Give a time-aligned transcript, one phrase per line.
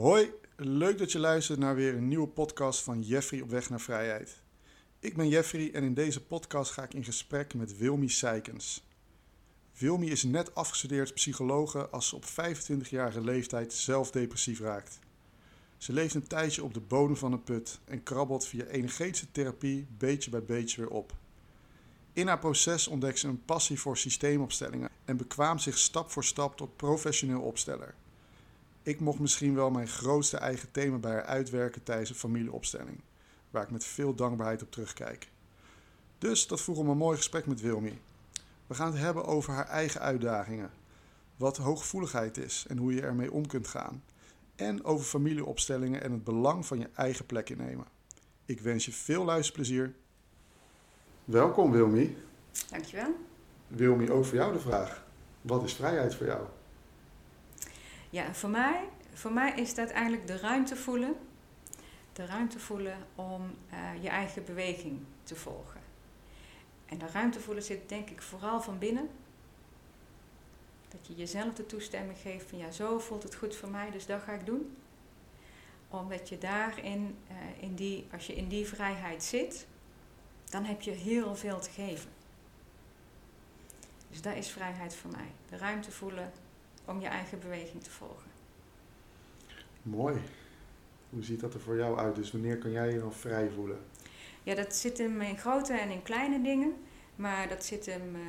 [0.00, 3.80] Hoi, leuk dat je luistert naar weer een nieuwe podcast van Jeffrey op weg naar
[3.80, 4.42] vrijheid.
[5.00, 8.86] Ik ben Jeffrey en in deze podcast ga ik in gesprek met Wilmy Seikens.
[9.78, 14.98] Wilmy is net afgestudeerd psychologe als ze op 25-jarige leeftijd zelf depressief raakt.
[15.76, 19.86] Ze leeft een tijdje op de bodem van een put en krabbelt via energetische therapie
[19.98, 21.12] beetje bij beetje weer op.
[22.12, 26.56] In haar proces ontdekt ze een passie voor systeemopstellingen en bekwaamt zich stap voor stap
[26.56, 27.94] tot professioneel opsteller.
[28.82, 33.00] Ik mocht misschien wel mijn grootste eigen thema bij haar uitwerken tijdens een familieopstelling,
[33.50, 35.30] waar ik met veel dankbaarheid op terugkijk.
[36.18, 37.98] Dus dat vroeg om een mooi gesprek met Wilmy.
[38.66, 40.70] We gaan het hebben over haar eigen uitdagingen,
[41.36, 44.02] wat hooggevoeligheid is en hoe je ermee om kunt gaan,
[44.56, 47.86] en over familieopstellingen en het belang van je eigen plek innemen.
[48.44, 49.94] Ik wens je veel luisterplezier.
[51.24, 52.16] Welkom Wilmy.
[52.70, 53.14] Dankjewel.
[53.66, 55.04] Wilmy, ook voor jou de vraag.
[55.40, 56.46] Wat is vrijheid voor jou?
[58.10, 61.16] Ja, voor mij, voor mij is dat eigenlijk de ruimte voelen.
[62.12, 65.80] De ruimte voelen om uh, je eigen beweging te volgen.
[66.86, 69.08] En de ruimte voelen zit denk ik vooral van binnen.
[70.88, 74.06] Dat je jezelf de toestemming geeft van ja, zo voelt het goed voor mij, dus
[74.06, 74.76] dat ga ik doen.
[75.88, 79.66] Omdat je daarin, uh, in die, als je in die vrijheid zit,
[80.44, 82.10] dan heb je heel veel te geven.
[84.10, 85.32] Dus dat is vrijheid voor mij.
[85.48, 86.32] De ruimte voelen
[86.90, 88.30] om je eigen beweging te volgen.
[89.82, 90.20] Mooi.
[91.10, 92.14] Hoe ziet dat er voor jou uit?
[92.14, 93.78] Dus wanneer kan jij je dan vrij voelen?
[94.42, 96.74] Ja, dat zit hem in grote en in kleine dingen.
[97.16, 98.22] Maar dat zit hem uh,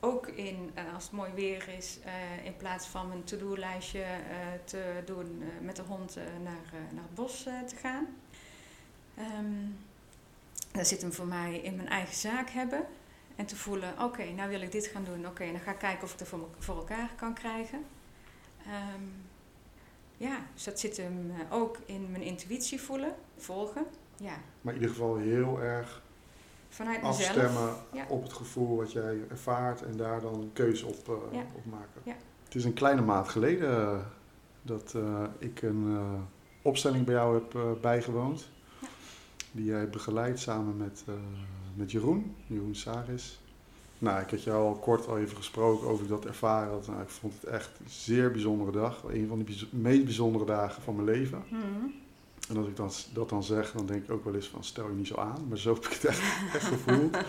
[0.00, 4.04] ook in, uh, als het mooi weer is, uh, in plaats van een to-do-lijstje
[4.64, 8.06] te doen met de hond naar, naar het bos te gaan.
[9.18, 9.76] Um,
[10.72, 12.86] dat zit hem voor mij in mijn eigen zaak hebben.
[13.42, 15.18] En te voelen, oké, okay, nou wil ik dit gaan doen.
[15.18, 17.78] Oké, okay, dan ga ik kijken of ik het voor, voor elkaar kan krijgen.
[18.66, 19.12] Um,
[20.16, 23.86] ja, dus dat zit hem ook in mijn intuïtie voelen, volgen.
[24.16, 24.34] Ja.
[24.60, 26.02] Maar in ieder geval heel erg
[26.68, 28.04] Vanuit afstemmen ja.
[28.08, 31.44] op het gevoel wat jij ervaart en daar dan een keuze op, uh, ja.
[31.54, 32.00] op maken.
[32.02, 32.14] Ja.
[32.44, 33.98] Het is een kleine maand geleden uh,
[34.62, 35.98] dat uh, ik een
[36.62, 38.48] opstelling bij jou heb bijgewoond.
[39.52, 41.04] Die jij begeleid samen met,
[41.74, 43.40] met Jeroen, Jeroen Saris.
[43.98, 46.80] Nou, ik had jou al kort al even gesproken over dat ervaren.
[46.86, 49.02] Nou, ik vond het echt een zeer bijzondere dag.
[49.08, 51.42] Een van de bijz meest bijzondere dagen van mijn leven.
[51.48, 51.94] Mm -hmm.
[52.48, 54.88] En als ik dan, dat dan zeg, dan denk ik ook wel eens van stel
[54.88, 55.46] je niet zo aan.
[55.48, 56.22] Maar zo heb ik het echt,
[56.54, 57.16] echt gevoeld.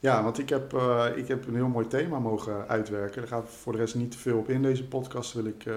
[0.00, 3.20] Ja, want ik heb, uh, ik heb een heel mooi thema mogen uitwerken.
[3.20, 5.32] Daar gaat voor de rest niet te veel op in deze podcast.
[5.32, 5.74] Wil ik, uh,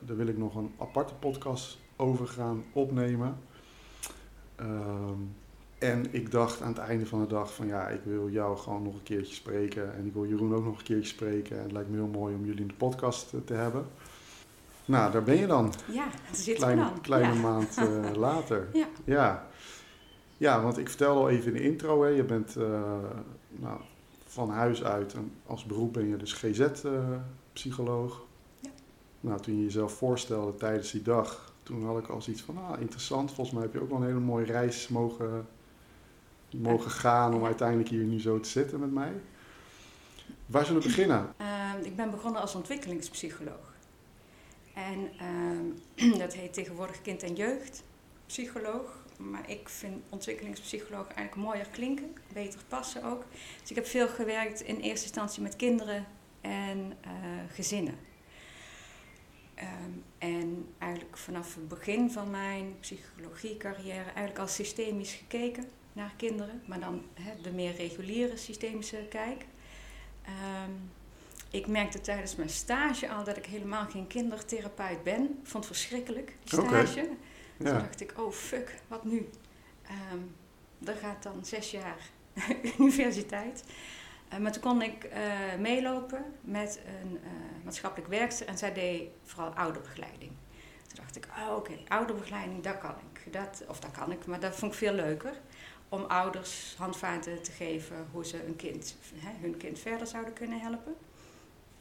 [0.00, 3.38] daar wil ik nog een aparte podcast over gaan opnemen.
[4.60, 5.34] Um,
[5.82, 8.82] en ik dacht aan het einde van de dag van ja, ik wil jou gewoon
[8.82, 9.94] nog een keertje spreken.
[9.94, 11.56] En ik wil Jeroen ook nog een keertje spreken.
[11.56, 13.86] En het lijkt me heel mooi om jullie in de podcast te hebben.
[14.84, 15.72] Nou, daar ben je dan.
[15.92, 16.06] Ja,
[16.58, 17.00] daar we dan.
[17.00, 17.40] Kleine ja.
[17.40, 18.68] maand uh, later.
[18.72, 18.86] Ja.
[19.04, 19.50] ja.
[20.36, 22.64] Ja, want ik vertelde al even in de intro, hè, je bent uh,
[23.48, 23.80] nou,
[24.24, 28.12] van huis uit en als beroep ben je dus GZ-psycholoog.
[28.12, 28.20] Uh,
[28.60, 28.70] ja.
[29.20, 32.80] Nou, toen je jezelf voorstelde tijdens die dag, toen had ik al zoiets van, ah,
[32.80, 33.32] interessant.
[33.32, 35.46] Volgens mij heb je ook wel een hele mooie reis mogen,
[36.52, 39.12] mogen gaan om uiteindelijk hier nu zo te zitten met mij.
[40.46, 41.34] Waar zullen we beginnen?
[41.40, 43.74] Uh, ik ben begonnen als ontwikkelingspsycholoog.
[44.74, 45.10] En
[45.96, 49.00] uh, dat heet tegenwoordig kind- en jeugdpsycholoog.
[49.16, 53.24] Maar ik vind ontwikkelingspsycholoog eigenlijk mooier klinken, beter passen ook.
[53.60, 56.06] Dus ik heb veel gewerkt in eerste instantie met kinderen
[56.40, 57.10] en uh,
[57.52, 57.94] gezinnen.
[59.58, 66.62] Um, en eigenlijk vanaf het begin van mijn psychologiecarrière eigenlijk al systemisch gekeken naar kinderen.
[66.66, 67.04] Maar dan
[67.42, 69.44] de meer reguliere systemische kijk.
[70.26, 70.90] Um,
[71.50, 75.22] ik merkte tijdens mijn stage al dat ik helemaal geen kindertherapeut ben.
[75.22, 77.00] Ik vond het verschrikkelijk, die stage.
[77.00, 77.16] Okay.
[77.56, 79.28] Toen dacht ik, oh fuck, wat nu?
[80.12, 80.34] Um,
[80.78, 81.98] dat gaat dan zes jaar
[82.78, 83.64] universiteit.
[84.32, 89.08] Uh, maar toen kon ik uh, meelopen met een uh, maatschappelijk werkster en zij deed
[89.24, 90.32] vooral ouderbegeleiding.
[90.86, 93.32] Toen dacht ik, oh, oké, okay, ouderbegeleiding, dat kan ik.
[93.32, 95.32] Dat, of dat kan ik, maar dat vond ik veel leuker.
[95.92, 100.60] Om ouders handvaten te geven hoe ze een kind, hè, hun kind verder zouden kunnen
[100.60, 100.94] helpen.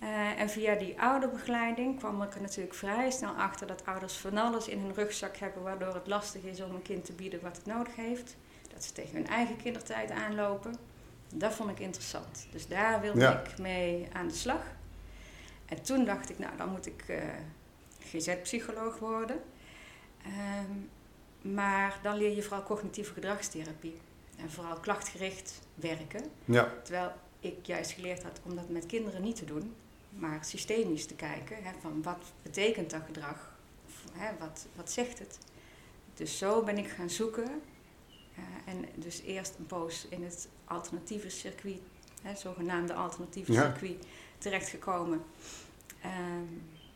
[0.03, 4.37] Uh, en via die ouderbegeleiding kwam ik er natuurlijk vrij snel achter dat ouders van
[4.37, 7.57] alles in hun rugzak hebben, waardoor het lastig is om een kind te bieden wat
[7.57, 8.35] het nodig heeft.
[8.73, 10.75] Dat ze tegen hun eigen kindertijd aanlopen.
[11.33, 12.47] Dat vond ik interessant.
[12.51, 13.39] Dus daar wilde Ja.
[13.39, 14.63] ik mee aan de slag.
[15.65, 17.17] En toen dacht ik, nou dan moet ik uh,
[17.99, 19.39] GZ-psycholoog worden.
[20.25, 20.89] Um,
[21.41, 23.97] maar dan leer je vooral cognitieve gedragstherapie.
[24.37, 26.23] En vooral klachtgericht werken.
[26.45, 29.75] Ja, Terwijl ik juist geleerd had om dat met kinderen niet te doen,
[30.09, 31.63] maar systemisch te kijken.
[31.63, 33.57] Hè, van wat betekent dat gedrag
[34.13, 35.37] hè, wat, wat zegt het?
[36.13, 37.61] Dus zo ben ik gaan zoeken.
[38.65, 41.79] En dus eerst een poos in het alternatieve circuit,
[42.21, 43.61] hè, zogenaamde alternatieve Ja.
[43.61, 44.05] circuit,
[44.37, 45.23] terechtgekomen.
[46.01, 46.45] Ehm,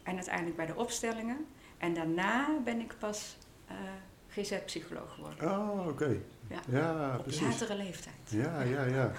[0.03, 1.45] en uiteindelijk bij de opstellingen.
[1.77, 3.37] En daarna ben ik pas
[3.67, 3.75] eh
[4.35, 5.51] GZ-psycholoog geworden.
[5.51, 6.17] Oh, oké.
[6.47, 6.59] Ja.
[6.69, 7.41] Ja, Op precies.
[7.59, 8.15] latere leeftijd.
[8.29, 9.11] Ja, ja, ja.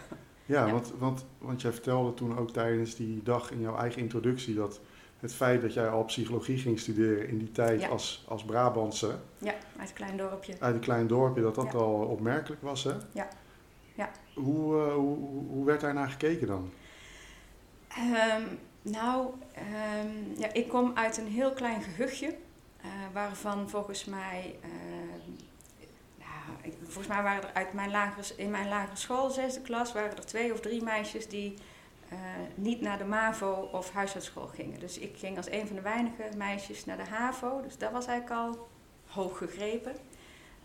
[0.49, 0.73] Ja, Ja.
[0.73, 4.81] Want, want, want jij vertelde toen ook tijdens die dag in jouw eigen introductie dat
[5.21, 7.89] het feit dat jij al psychologie ging studeren in die tijd Ja.
[7.89, 10.55] als, als Brabantse Ja, uit een klein dorpje.
[10.61, 12.93] uit een klein dorpje, dat dat al opmerkelijk was, hè?
[13.13, 13.29] Ja.
[13.95, 14.11] Ja.
[14.35, 15.17] Hoe, eh, hoe,
[15.49, 16.71] hoe- werd daar naar gekeken dan?
[17.89, 18.43] Ehm,
[18.83, 22.35] nou, ehm, ja, ik kom uit een heel klein gehuchtje.
[22.81, 24.57] eh, waarvan volgens mij.
[24.63, 24.71] ik-
[26.97, 30.27] volgens mij waren er uit mijn lagere, in mijn lagere school, zesde klas, waren er
[30.27, 31.55] twee of drie meisjes die
[32.09, 32.19] eh,
[32.55, 34.81] niet naar de MAVO of huisartsschool gingen.
[34.81, 37.61] Dus ik ging als een van de weinige meisjes naar de HAVO.
[37.63, 38.69] Dus dat was eigenlijk al
[39.07, 39.97] hoog gegrepen.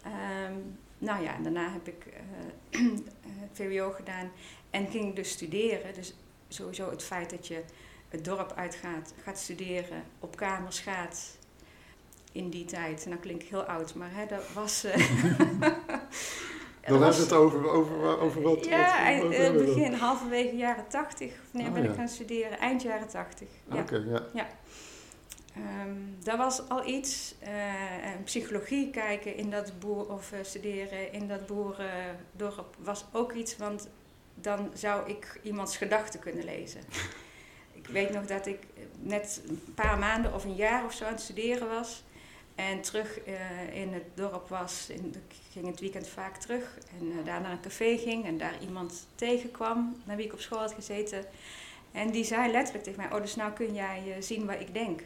[0.03, 0.53] Ehm,
[0.97, 2.81] nou ja, en daarna heb ik eh,
[3.43, 4.31] het VWO gedaan
[4.69, 5.93] en ging dus studeren.
[5.93, 6.15] Dus
[6.47, 7.63] sowieso het feit dat je
[8.09, 11.37] het dorp uitgaat, gaat studeren, op kamers gaat
[12.31, 13.05] in die tijd.
[13.05, 14.83] Nou klinkt heel oud, maar hè, dat was...
[14.83, 14.97] eh,
[16.87, 18.65] Dan was- hebben we het over, over, over wat...
[18.65, 19.57] ja, wat, wat eh, dan?
[19.65, 21.33] begin, halverwege jaren tachtig.
[21.51, 21.89] Nee, Oh, ben ja.
[21.89, 23.47] ik gaan studeren, eind jaren tachtig.
[23.71, 23.79] Ja.
[23.79, 24.47] Oké, ja.
[25.55, 27.35] Ehm, dat was al iets.
[27.39, 27.51] eh,
[28.23, 33.87] psychologie kijken in dat boer of studeren in dat boerendorp was ook iets, want
[34.35, 36.81] dan zou ik iemands gedachten kunnen lezen.
[37.73, 38.59] ik weet nog dat ik
[38.99, 42.03] net een paar maanden of een jaar of zo aan het studeren was.
[42.69, 44.87] En terug eh, in het dorp was.
[44.89, 46.77] In, ik ging het weekend vaak terug.
[46.99, 48.25] En eh, daar naar een café ging.
[48.25, 49.95] En daar iemand tegenkwam.
[50.05, 51.25] Naar wie ik op school had gezeten.
[51.91, 53.11] En die zei letterlijk tegen mij.
[53.17, 55.01] Oh, dus nou kun jij eh, zien wat ik denk.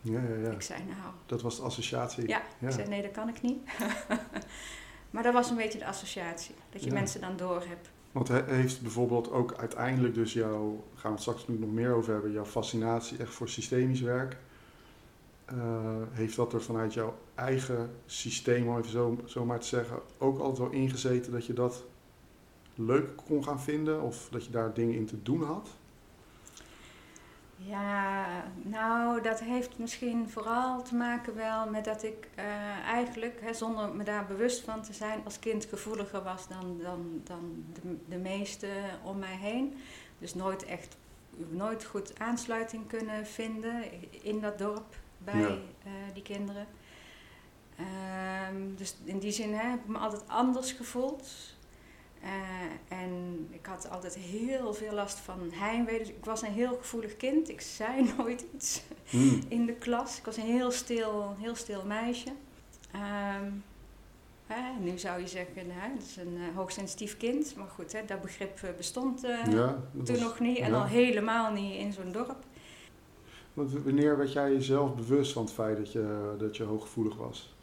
[0.00, 0.50] Ja, ja, ja.
[0.50, 1.12] Ik zei nou.
[1.26, 2.28] Dat was de associatie.
[2.28, 2.68] Ja, Ja.
[2.68, 3.58] ik zei nee, dat kan ik niet.
[5.10, 6.54] maar dat was een beetje de associatie.
[6.70, 6.94] Dat je Ja.
[6.94, 7.88] mensen dan door hebt.
[8.12, 11.70] Want he- heeft bijvoorbeeld ook uiteindelijk dus jouw, daar gaan we het straks nu nog
[11.70, 14.36] meer over hebben, jouw fascinatie echt voor systemisch werk.
[15.44, 15.56] Eh,
[16.10, 20.38] heeft dat er vanuit jouw eigen systeem, om even zo, zo maar te zeggen, ook
[20.38, 21.84] altijd wel ingezeten dat je dat
[22.74, 25.68] leuk kon gaan vinden of dat je daar dingen in te doen had?
[27.56, 28.26] Ja,
[28.62, 32.44] nou, dat heeft misschien vooral te maken wel met dat ik eh,
[32.86, 37.20] eigenlijk, hè, zonder me daar bewust van te zijn, als kind gevoeliger was dan, dan,
[37.24, 39.76] dan de, de meesten om mij heen.
[40.18, 40.96] Dus nooit echt,
[41.50, 43.82] nooit goed aansluiting kunnen vinden
[44.22, 45.48] in dat dorp bij Ja.
[45.84, 46.66] eh, die kinderen.
[47.76, 51.28] Ehm, dus in die zin hè, heb ik me altijd anders gevoeld.
[52.22, 55.98] Eh, en ik had altijd heel veel last van heimwee.
[55.98, 57.48] Dus ik was een heel gevoelig kind.
[57.48, 59.40] Ik zei nooit iets Hmm.
[59.48, 60.18] in de klas.
[60.18, 62.32] Ik was een heel stil, heel stil meisje.
[62.92, 63.50] Ehm,
[64.46, 67.56] hè, nu zou je zeggen, hè, het is een eh, hoogsensitief kind.
[67.56, 69.44] Maar goed, hè, dat begrip bestond Ja,
[69.92, 70.58] dat toen was- nog niet.
[70.58, 70.76] En ja.
[70.76, 72.44] al helemaal niet in zo'n dorp.
[73.54, 77.54] Want wanneer werd jij jezelf bewust van het feit dat je, dat je hooggevoelig was?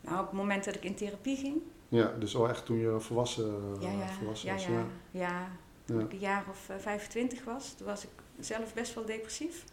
[0.00, 1.56] Nou, op het moment dat ik in therapie ging.
[1.88, 4.64] Ja, dus al echt toen je volwassen, Ja, ja, volwassen ja, was.
[4.64, 4.84] ja, Ja.
[5.10, 5.48] ja.
[5.84, 6.04] Toen Ja.
[6.04, 8.10] ik een jaar of eh, 25 was, toen was ik
[8.40, 9.64] zelf best wel depressief.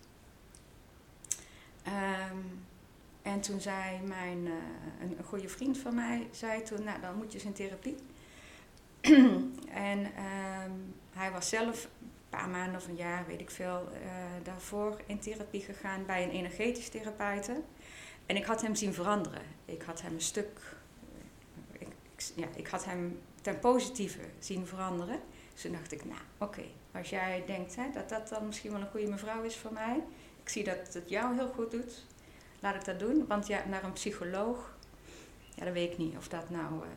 [1.84, 2.38] Ehm,
[3.22, 4.54] en toen zei mijn, eh,
[5.02, 7.96] een, een goede vriend van mij, zei toen, nou dan moet je eens in therapie.
[9.92, 10.72] en ehm,
[11.12, 11.88] hij was zelf
[12.36, 14.10] paar maanden of een jaar, weet ik veel, eh,
[14.44, 17.62] daarvoor in therapie gegaan bij een energetisch therapeute.
[18.26, 19.42] En ik had hem zien veranderen.
[19.66, 20.60] Ik had hem een stuk,
[21.72, 25.20] ik, ik- ja, ik had hem ten positieve zien veranderen.
[25.54, 28.82] Dus toen dacht ik, nou oké, als jij denkt hè, dat dat dan misschien wel
[28.82, 30.04] een goede mevrouw is voor mij.
[30.44, 32.06] Ik zie dat het jou heel goed doet.
[32.60, 33.26] Laat ik dat doen.
[33.28, 34.78] Want ja, naar een psycholoog,
[35.56, 36.88] ja, dat weet ik niet of dat nou eh,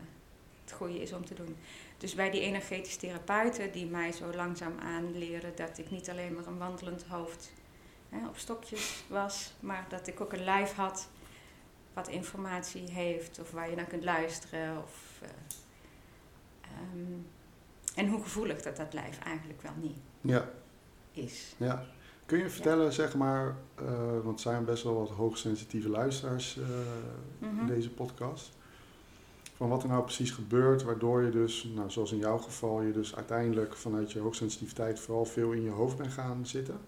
[0.63, 1.57] het goede is om te doen.
[1.99, 6.47] Dus bij die energetisch therapeuten die mij zo langzaam aanleren dat ik niet alleen maar
[6.47, 7.51] een wandelend hoofd
[8.09, 11.07] hè, op stokjes was, maar dat ik ook een lijf had
[11.93, 14.77] wat informatie heeft of waar je naar kunt luisteren.
[14.83, 15.29] Of, eh,
[16.61, 17.11] ehm,
[17.95, 20.49] en hoe gevoelig dat dat lijf eigenlijk wel niet Ja,
[21.11, 21.53] is.
[21.57, 21.85] ja.
[22.25, 26.63] Kun je vertellen, zeg maar, eh, want er zijn best wel wat hoogsensitieve luisteraars eh,
[27.39, 27.59] Mhm.
[27.59, 28.57] in deze podcast.
[29.59, 32.91] Van wat er nou precies gebeurt, waardoor je dus, nou, zoals in jouw geval, je
[32.91, 36.79] dus uiteindelijk vanuit je hoogsensitiviteit vooral veel in je hoofd bent gaan zitten.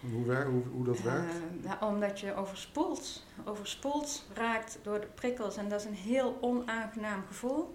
[0.00, 1.32] Van hoe, wer- hoe, hoe dat werkt.
[1.34, 6.38] Eh, nou, omdat je overspoeld, overspoeld raakt door de prikkels en dat is een heel
[6.40, 7.74] onaangenaam gevoel.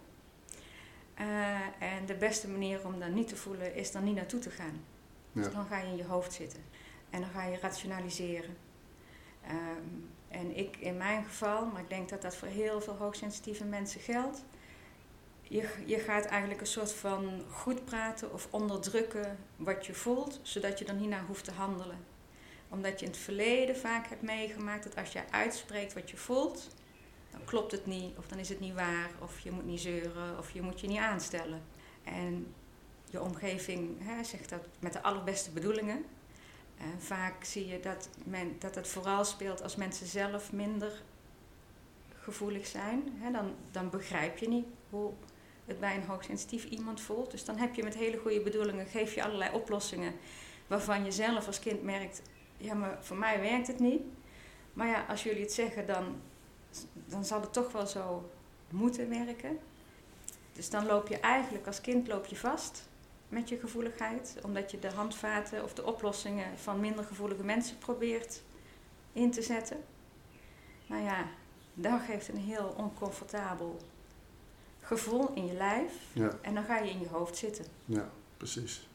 [1.14, 1.26] Eh,
[1.80, 4.82] en de beste manier om dat niet te voelen is dan niet naartoe te gaan.
[5.32, 5.42] Ja.
[5.42, 6.60] Dus dan ga je in je hoofd zitten
[7.10, 8.58] en dan ga je rationaliseren.
[9.44, 9.56] Ehm,
[10.30, 14.02] En ik in mijn geval, maar ik denk dat dat voor heel veel hoogsensitieve mensen
[14.02, 14.44] geldt.
[15.42, 20.80] Je, je gaat eigenlijk een soort van goed praten of onderdrukken wat je voelt, zodat
[20.80, 22.06] je er niet naar hoeft te handelen.
[22.70, 26.68] Omdat je in het verleden vaak hebt meegemaakt dat als je uitspreekt wat je voelt,
[27.32, 30.38] dan klopt het niet, of dan is het niet waar, of je moet niet zeuren,
[30.38, 31.62] of je moet je niet aanstellen.
[32.04, 32.54] En
[33.10, 36.06] je omgeving hè, zegt dat met de allerbeste bedoelingen.
[36.80, 41.02] En vaak zie je dat, men, dat het vooral speelt als mensen zelf minder
[42.20, 43.22] gevoelig zijn.
[43.32, 45.12] Dan, dan begrijp je niet hoe
[45.66, 47.32] het bij een hoogsensitief iemand voelt.
[47.32, 50.14] Dus dan heb je met hele goede bedoelingen, geef je allerlei oplossingen
[50.68, 52.22] waarvan je zelf als kind merkt,
[52.58, 54.02] ja maar voor mij werkt het niet.
[54.74, 56.22] Maar ja, als jullie het zeggen, dan,
[56.94, 58.30] dan zal het toch wel zo
[58.70, 59.60] moeten werken.
[60.54, 62.88] Dus dan loop je eigenlijk als kind loop je vast
[63.30, 68.42] met je gevoeligheid, omdat je de handvaten of de oplossingen van minder gevoelige mensen probeert
[69.14, 69.78] in te zetten.
[70.88, 71.28] Nou ja,
[71.74, 73.80] dat geeft een heel oncomfortabel
[74.82, 77.66] gevoel in je lijf Ja, en dan ga je in je hoofd zitten.
[77.86, 78.88] ja, precies.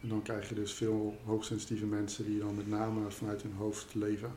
[0.00, 3.94] En dan krijg je dus veel hoogsensitieve mensen die dan met name vanuit hun hoofd
[3.94, 4.32] leven.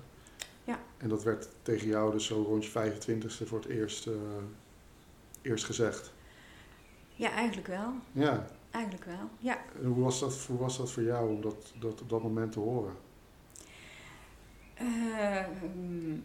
[0.64, 0.80] Ja.
[0.98, 4.14] En dat werd tegen jou dus zo rond je 25ste voor het eerst, eh,
[5.42, 6.14] eerst gezegd.
[7.16, 7.94] Ja, eigenlijk wel.
[8.12, 9.30] Ja, Eigenlijk wel.
[9.38, 9.58] Ja.
[9.82, 12.52] en hoe was dat, hoe was dat voor jou om dat, dat op dat moment
[12.52, 12.94] te horen?
[14.74, 15.46] Eh,
[15.76, 16.24] mm,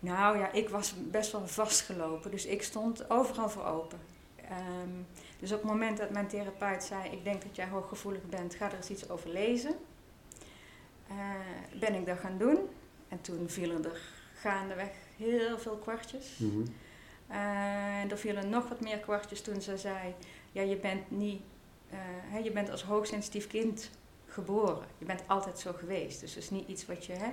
[0.00, 3.98] nou ja, ik was best wel vastgelopen, dus ik stond overal voor open.
[4.36, 4.90] Ehm,
[5.38, 8.70] dus op het moment dat mijn therapeut zei: Ik denk dat jij hooggevoelig bent, ga
[8.70, 9.74] er eens iets over lezen.
[11.08, 11.16] eh,
[11.80, 12.58] ben ik dat gaan doen.
[13.08, 14.00] En toen vielen er
[14.34, 16.38] gaandeweg heel veel kwartjes.
[17.26, 20.14] Eh, en er vielen nog wat meer kwartjes toen ze zei:
[20.52, 21.42] Ja, je bent niet.
[21.90, 23.90] Eh, hè, je bent als hoogsensitief kind
[24.26, 24.86] geboren.
[24.98, 26.20] Je bent altijd zo geweest.
[26.20, 27.30] Dus het is niet iets wat je hè,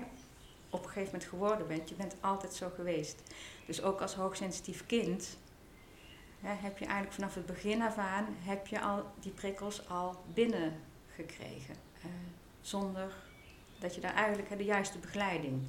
[0.70, 1.90] op een gegeven moment geworden bent.
[1.90, 3.22] Je bent altijd zo geweest.
[3.66, 5.38] Dus ook als hoogsensitief kind
[6.42, 10.24] hè, heb je eigenlijk vanaf het begin af aan heb je al die prikkels al
[10.34, 11.76] binnengekregen.
[12.02, 12.10] Eh,
[12.62, 13.14] zonder
[13.80, 15.62] dat je daar eigenlijk hè, de juiste begeleiding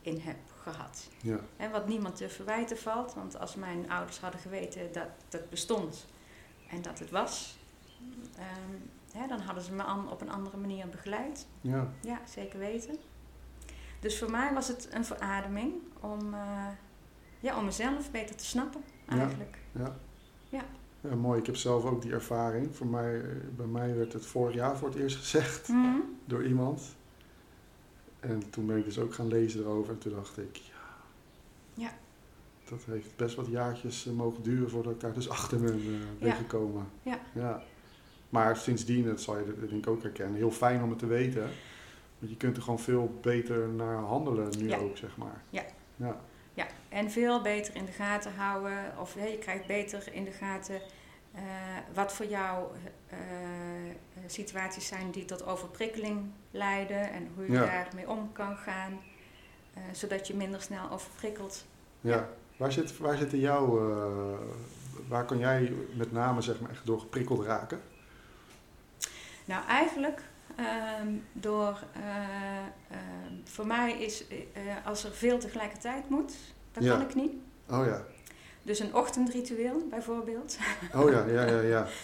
[0.00, 1.08] in hebt gehad.
[1.20, 5.50] Ja, En wat niemand te verwijten valt, want als mijn ouders hadden geweten dat dat
[5.50, 6.06] bestond
[6.70, 7.56] en dat het was,
[8.36, 11.46] ehm, hè, dan hadden ze me an- op een andere manier begeleid.
[11.60, 12.96] ja, Ja, zeker weten.
[14.00, 16.66] Dus voor mij was het een verademing om, eh,
[17.40, 19.58] ja, om mezelf beter te snappen, eigenlijk.
[19.72, 19.96] ja.
[20.48, 20.64] Ja.
[21.00, 21.40] Ja, mooi.
[21.40, 22.76] Ik heb zelf ook die ervaring.
[22.76, 25.96] Voor mij, eh, bij mij werd het vorig jaar voor het eerst gezegd Mhm.
[26.24, 26.82] door iemand.
[28.20, 29.92] En toen ben ik dus ook gaan lezen erover.
[29.92, 30.72] En toen dacht ik, ja,
[31.74, 31.90] Ja.
[32.68, 35.82] dat heeft best wat jaartjes eh, mogen duren voordat ik daar dus achter ben,
[36.18, 36.34] ben Ja.
[36.34, 36.86] gekomen.
[37.02, 37.18] Ja.
[37.34, 37.62] ja.
[38.28, 41.42] Maar sindsdien, dat zal je denk ik ook herkennen, heel fijn om het te weten.
[42.18, 44.76] Want je kunt er gewoon veel beter naar handelen nu Ja.
[44.78, 45.42] ook, zeg maar.
[45.50, 45.62] Ja.
[45.96, 46.16] Ja,
[46.54, 50.30] Ja, en veel beter in de gaten houden, of hè, je krijgt beter in de
[50.30, 50.80] gaten
[51.32, 51.42] eh,
[51.94, 52.66] wat voor jou
[53.08, 57.64] eh, eh, situaties zijn die tot overprikkeling leiden en hoe je Ja.
[57.64, 58.98] daarmee om kan gaan,
[59.92, 61.66] zodat je minder snel overprikkeld.
[62.00, 62.28] ja.
[62.56, 63.80] Waar, zit, waar zit in jou,
[65.08, 67.80] waar kan jij met name zeg maar echt door geprikkeld raken?
[69.46, 70.20] Nou, eigenlijk
[70.56, 72.00] ehm, door, eh,
[72.90, 74.36] ehm, voor mij is eh,
[74.84, 76.32] als er veel tegelijkertijd moet,
[76.72, 76.92] dat Ja.
[76.92, 77.32] kan ik niet.
[77.70, 78.02] Oh ja,
[78.62, 80.58] Dus een ochtendritueel bijvoorbeeld.
[80.94, 81.86] oh ja, ja, ja, ja.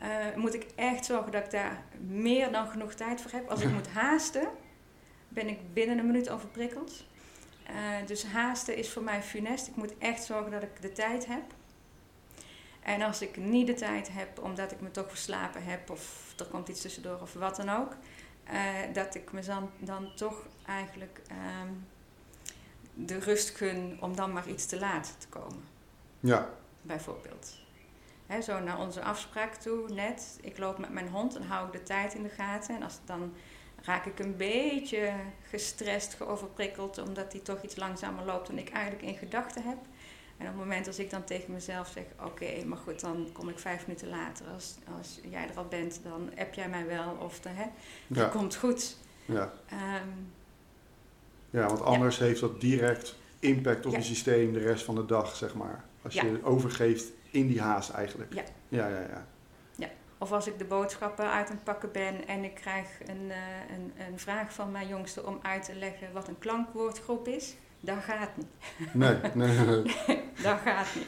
[0.00, 3.48] Eh, moet ik echt zorgen dat ik daar meer dan genoeg tijd voor heb.
[3.50, 4.48] Als ik moet haasten,
[5.28, 7.04] ben ik binnen een minuut overprikkeld.
[7.66, 7.74] Eh,
[8.06, 9.66] dus haasten is voor mij funest.
[9.68, 11.42] Ik moet echt zorgen dat ik de tijd heb.
[12.80, 16.46] En als ik niet de tijd heb, omdat ik me toch verslapen heb of er
[16.46, 17.96] komt iets tussendoor of wat dan ook,
[18.44, 18.58] eh,
[18.92, 21.72] dat ik me dan, dan toch eigenlijk ehm,
[22.94, 25.64] de rust gun om dan maar iets te laat te komen
[26.20, 26.48] Ja,
[26.82, 27.58] bijvoorbeeld.
[28.42, 30.38] Zo naar onze afspraak toe, net.
[30.40, 32.74] Ik loop met mijn hond en hou ik de tijd in de gaten.
[32.74, 33.34] En als, dan
[33.82, 35.12] raak ik een beetje
[35.48, 39.78] gestrest, geoverprikkeld, omdat hij toch iets langzamer loopt dan ik eigenlijk in gedachten heb.
[40.40, 43.48] En op het moment als ik dan tegen mezelf zeg, oké, maar goed, dan kom
[43.48, 44.46] ik vijf minuten later.
[44.46, 47.64] Als, als jij er al bent, dan app jij mij wel of de, hè,
[48.06, 48.96] dat ja, komt goed.
[49.24, 49.52] ja.
[49.68, 50.08] Ehm,
[51.50, 55.36] ja, want anders heeft dat direct impact op je systeem de rest van de dag,
[55.36, 55.84] zeg maar.
[56.02, 58.34] Als je overgeeft in die haast eigenlijk.
[58.34, 58.42] Ja.
[58.68, 59.26] Ja, ja, ja.
[60.22, 63.76] Of als ik de boodschappen uit aan het pakken ben en ik krijg een, eh,
[63.76, 67.96] een, een vraag van mijn jongste om uit te leggen wat een klankwoordgroep is, dat
[68.06, 68.46] gaat niet.
[68.92, 69.82] Nee, nee, nee.
[70.42, 71.06] Dat gaat niet.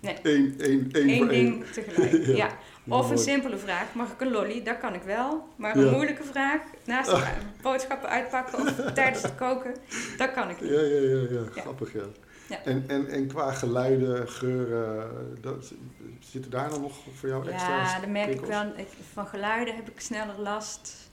[0.00, 0.16] Nee.
[0.22, 1.72] Eén, één, één Eén ding één.
[1.72, 2.26] tegelijk.
[2.36, 2.36] Ja.
[2.36, 2.96] ja.
[2.96, 4.62] Of een simpele vraag, mag ik een lolly?
[4.62, 5.48] Dat kan ik wel.
[5.56, 5.90] Maar een Ja.
[5.90, 7.22] moeilijke vraag, naast Ah.
[7.24, 7.30] de
[7.62, 9.74] boodschappen uitpakken of tijdens het koken,
[10.16, 10.70] dat kan ik niet.
[10.70, 11.40] Ja, ja, ja, ja.
[11.54, 11.60] Ja.
[11.60, 12.02] grappig ja.
[12.48, 12.62] Ja.
[12.64, 15.10] En, en, en qua geluiden, geuren,
[15.40, 15.72] dat,
[16.20, 18.62] zitten daar dan nog voor jou extra Ja, dan merk ik wel.
[18.76, 21.10] Ik, van geluiden heb ik sneller last.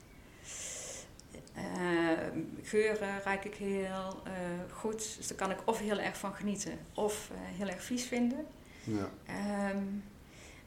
[1.60, 4.32] Eh, geuren ruik ik heel eh,
[4.72, 5.18] goed.
[5.18, 8.46] Dus daar kan ik of heel erg van genieten of eh, heel erg vies vinden.
[8.84, 9.84] Ja, Ehm,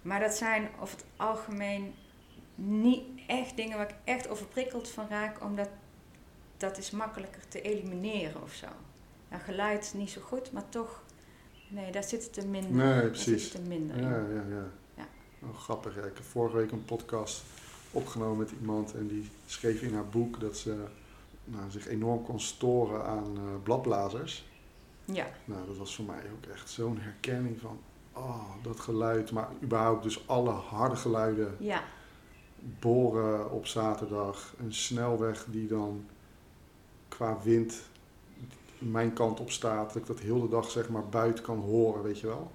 [0.02, 1.94] maar dat zijn over het algemeen
[2.54, 5.68] niet echt dingen waar ik echt overprikkeld van raak, omdat
[6.56, 8.66] dat is makkelijker te elimineren of zo.
[9.28, 11.02] Nou, geluid niet zo goed, maar toch,
[11.68, 12.70] nee, daar zit het er minder.
[12.70, 13.42] Nee, daar precies.
[13.42, 14.02] Zit het er minder in.
[14.02, 14.44] ja, ja.
[14.48, 14.66] ja.
[14.96, 15.06] Ja.
[15.42, 15.94] Oh, grappig.
[15.94, 16.00] Ja.
[16.02, 17.42] Ik heb vorige week een podcast
[17.92, 20.84] opgenomen met iemand en die schreef in haar boek dat ze
[21.44, 24.50] nou, zich enorm kon storen aan eh, bladblazers.
[25.04, 27.80] Ja, Nou, dat was voor mij ook echt zo'n herkenning van,
[28.12, 29.30] oh, dat geluid.
[29.30, 31.56] Maar überhaupt dus alle harde geluiden.
[31.58, 31.82] ja,
[32.80, 36.06] Boren op zaterdag, een snelweg die dan
[37.08, 37.82] qua wind
[38.78, 39.86] mijn kant op staat.
[39.92, 42.52] Dat ik dat heel de dag zeg maar buiten kan horen, weet je wel.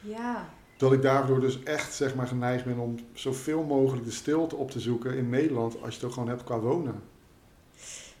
[0.00, 0.48] ja.
[0.76, 4.70] Dat ik daardoor dus echt zeg maar geneigd ben om zoveel mogelijk de stilte op
[4.70, 7.02] te zoeken in Nederland als je het ook gewoon hebt qua wonen.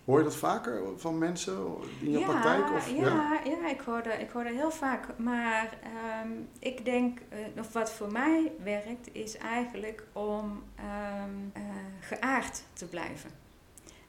[0.06, 1.56] Hoor je dat vaker van mensen
[2.00, 2.72] in je ja, praktijk?
[2.72, 5.18] Of, ja, ja, ik, hoor dat, ik hoor dat heel vaak.
[5.18, 11.62] Maar ehm, ik denk, eh, of wat voor mij werkt, is eigenlijk om ehm, eh,
[12.00, 13.30] geaard te blijven.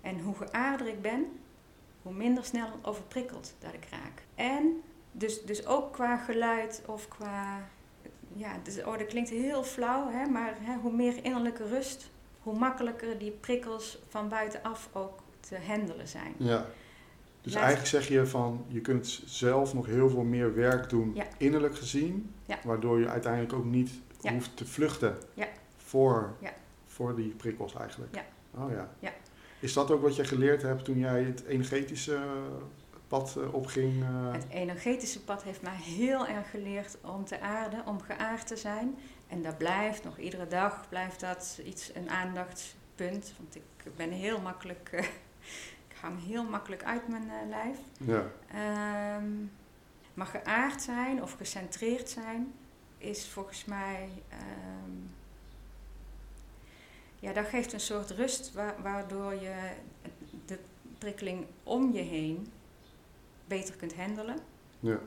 [0.01, 1.25] En hoe geaarder ik ben,
[2.01, 4.24] hoe minder snel overprikkeld dat ik raak.
[4.36, 7.70] En dus, dus ook qua geluid of qua.
[8.38, 12.10] Ja, dus, oh, dat klinkt heel flauw, hè, maar hè, hoe meer innerlijke rust,
[12.41, 16.34] hoe makkelijker die prikkels van buitenaf ook te handelen zijn.
[16.38, 16.65] Ja.
[17.41, 21.12] Dus Laat- eigenlijk zeg je van, je kunt zelf nog heel veel meer werk doen,
[21.15, 21.24] Ja.
[21.38, 22.58] innerlijk gezien, Ja.
[22.63, 23.91] waardoor je uiteindelijk ook niet
[24.22, 24.32] Ja.
[24.34, 25.48] hoeft te vluchten Ja.
[25.77, 26.53] voor, Ja.
[26.86, 28.15] voor die prikkels eigenlijk.
[28.15, 28.25] Ja.
[28.63, 28.89] Oh ja.
[29.00, 29.12] Ja.
[29.60, 32.20] Is dat ook wat je geleerd hebt toen jij het energetische
[33.08, 34.04] pad eh, opging?
[34.04, 34.32] eh?
[34.32, 38.98] Het energetische pad heeft mij heel erg geleerd om te aarden, om geaard te zijn.
[39.28, 43.34] En dat blijft nog iedere dag, blijft dat iets, een aandachtspunt.
[43.38, 45.04] Want ik ben heel makkelijk, eh,
[45.89, 47.78] ik hang heel makkelijk uit mijn lijf.
[48.00, 48.24] Ja.
[48.52, 49.30] Ehm,
[50.13, 52.54] maar geaard zijn of gecentreerd zijn
[52.98, 54.91] is volgens mij, ehm,
[57.20, 59.56] ja, dat geeft een soort rust wa- waardoor je
[60.46, 60.60] de
[60.98, 62.48] prikkeling om je heen
[63.48, 64.38] beter kunt handelen.
[64.80, 65.00] Ja.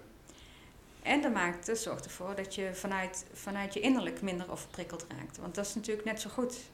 [1.02, 5.38] En dat maakt, dat zorgt ervoor dat je vanuit, vanuit je innerlijk minder overprikkeld raakt.
[5.38, 6.70] Want dat is natuurlijk net zo goed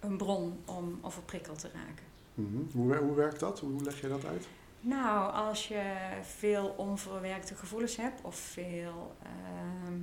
[0.00, 2.04] een bron om overprikkeld te raken.
[2.34, 2.78] Mhm.
[2.78, 3.60] hoe, hoe werkt dat?
[3.60, 4.46] Hoe leg je dat uit?
[4.80, 5.82] Nou, als je
[6.22, 9.98] veel onverwerkte gevoelens hebt of veel, ehm,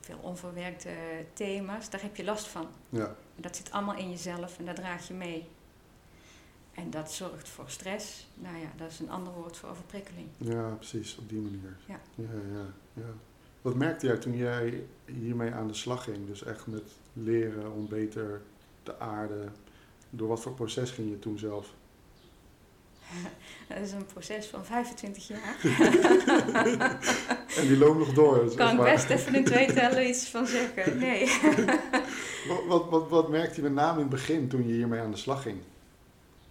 [0.00, 0.90] veel onverwerkte
[1.32, 2.66] thema's, daar heb je last van.
[2.88, 3.06] Ja.
[3.06, 5.48] En dat zit allemaal in jezelf en dat draag je mee.
[6.74, 8.26] En dat zorgt voor stress.
[8.34, 10.28] Nou ja, dat is een ander woord voor overprikkeling.
[10.36, 11.76] ja, precies, op die manier.
[11.86, 12.00] Ja.
[12.14, 13.12] Ja, ja, ja.
[13.62, 16.26] Wat merkte jij toen jij hiermee aan de slag ging?
[16.26, 16.82] Dus echt met
[17.12, 18.42] leren om beter
[18.82, 19.52] te aarden.
[20.10, 21.74] Door wat voor proces ging je toen zelf?
[23.68, 25.56] Dat is een proces van 25 jaar.
[27.56, 28.44] En die loopt nog door.
[28.44, 30.98] is Kan ik best even in twee tellen iets van zeggen.
[30.98, 31.30] Nee.
[32.48, 35.10] Wat, wat, wat, wat merkte je met name in het begin toen je hiermee aan
[35.10, 35.58] de slag ging?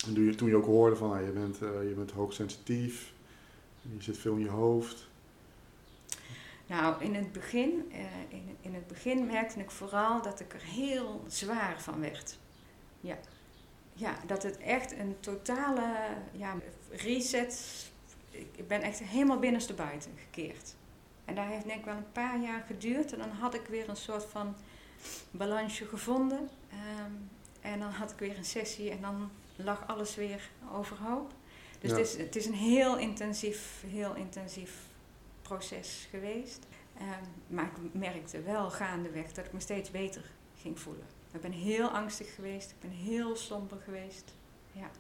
[0.08, 3.14] En toen je, toen je ook hoorde van, ah, je, bent, eh, je bent hoogsensitief,
[3.82, 5.08] je zit veel in je hoofd.
[6.68, 10.64] Nou, in het begin, eh, in, in het begin merkte ik vooral dat ik er
[10.64, 12.38] heel zwaar van werd.
[13.00, 13.18] Ja.
[13.94, 15.96] Ja, dat het echt een totale
[16.32, 16.56] ja,
[16.90, 17.86] reset.
[18.32, 20.76] Ik ben echt helemaal binnenstebuiten gekeerd.
[21.26, 23.14] En daar heeft denk ik wel een paar jaar geduurd.
[23.14, 24.56] En dan had ik weer een soort van
[25.32, 26.50] balansje gevonden.
[26.70, 27.12] Ehm,
[27.62, 31.32] en dan had ik weer een sessie en dan lag alles weer overhoop.
[31.80, 31.98] Dus Ja.
[31.98, 34.74] het, is, het is een heel intensief, heel intensief
[35.42, 36.66] proces geweest.
[36.98, 40.24] Ehm, maar ik merkte wel gaandeweg dat ik me steeds beter
[40.62, 41.06] ging voelen.
[41.32, 44.34] Ik ben heel angstig geweest, ik ben heel somber geweest.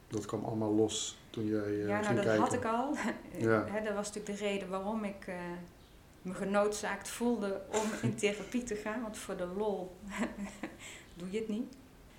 [0.08, 2.44] Dat kwam allemaal los toen jij eh, ja, nou ging dat kijken.
[2.44, 2.96] had ik al.
[3.50, 3.80] Ja.
[3.84, 5.36] Dat was natuurlijk de reden waarom ik eh,
[6.22, 9.02] me genoodzaakt voelde om in therapie te gaan.
[9.02, 9.96] Want voor de lol
[11.18, 11.74] doe je het niet.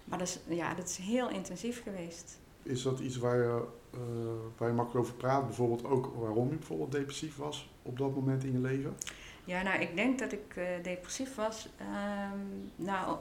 [0.05, 2.39] Maar dat is, ja, dat is heel intensief geweest.
[2.63, 3.99] Is dat iets waar je, eh,
[4.59, 5.47] waar je makkelijk over praat?
[5.47, 8.97] Bijvoorbeeld ook waarom je bijvoorbeeld depressief was op dat moment in je leven?
[9.45, 11.69] Ja, nou, ik denk dat ik eh, depressief was.
[11.79, 12.39] Ehm,
[12.77, 13.19] nou,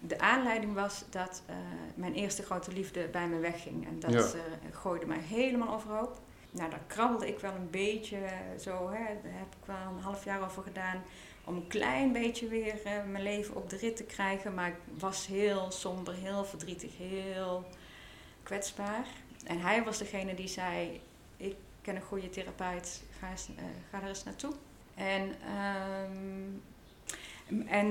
[0.00, 1.56] de aanleiding was dat eh,
[1.94, 3.86] mijn eerste grote liefde bij me wegging.
[3.86, 4.40] En dat Ja.
[4.72, 6.20] gooide mij helemaal overhoop.
[6.50, 8.18] nou, daar krabbelde ik wel een beetje
[8.60, 8.70] zo.
[8.90, 11.02] Hè, daar heb ik wel een half jaar over gedaan.
[11.46, 14.54] Om een klein beetje weer eh, mijn leven op de rit te krijgen.
[14.54, 17.64] Maar ik was heel somber, heel verdrietig, heel
[18.42, 19.06] kwetsbaar.
[19.44, 21.00] En hij was degene die zei:
[21.36, 24.52] Ik ken een goede therapeut, ga, eens, uh, ga er eens naartoe.
[24.94, 25.34] En,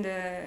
[0.02, 0.44] de,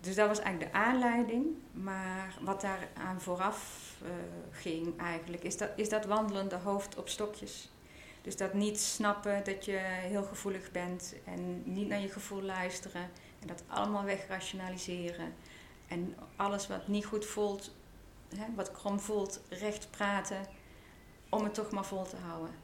[0.00, 1.46] dus dat was eigenlijk de aanleiding.
[1.72, 4.08] Maar wat daar aan vooraf uh,
[4.50, 7.70] ging eigenlijk, is dat, is dat wandelende hoofd op stokjes.
[8.28, 13.02] Dus dat niet snappen dat je heel gevoelig bent en niet naar je gevoel luisteren.
[13.40, 15.32] En dat allemaal wegrationaliseren.
[15.86, 17.74] En alles wat niet goed voelt,
[18.36, 20.46] hè, wat krom voelt, recht praten.
[21.28, 22.54] Om het toch maar vol te houden.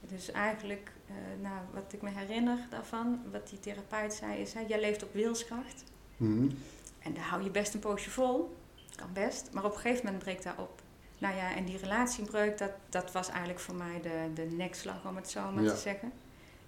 [0.00, 4.60] Dus eigenlijk, uh, nou, wat ik me herinner daarvan, wat die therapeut zei, is: hè,
[4.60, 5.84] jij leeft op wilskracht.
[6.16, 6.50] Mhm.
[6.98, 8.56] En daar hou je best een poosje vol.
[8.94, 9.48] Kan best.
[9.52, 10.82] Maar op een gegeven moment breekt dat op.
[11.18, 15.16] Nou ja, en die relatiebreuk, dat, dat was eigenlijk voor mij de, de nekslag, om
[15.16, 15.70] het zo maar Ja.
[15.70, 16.12] te zeggen.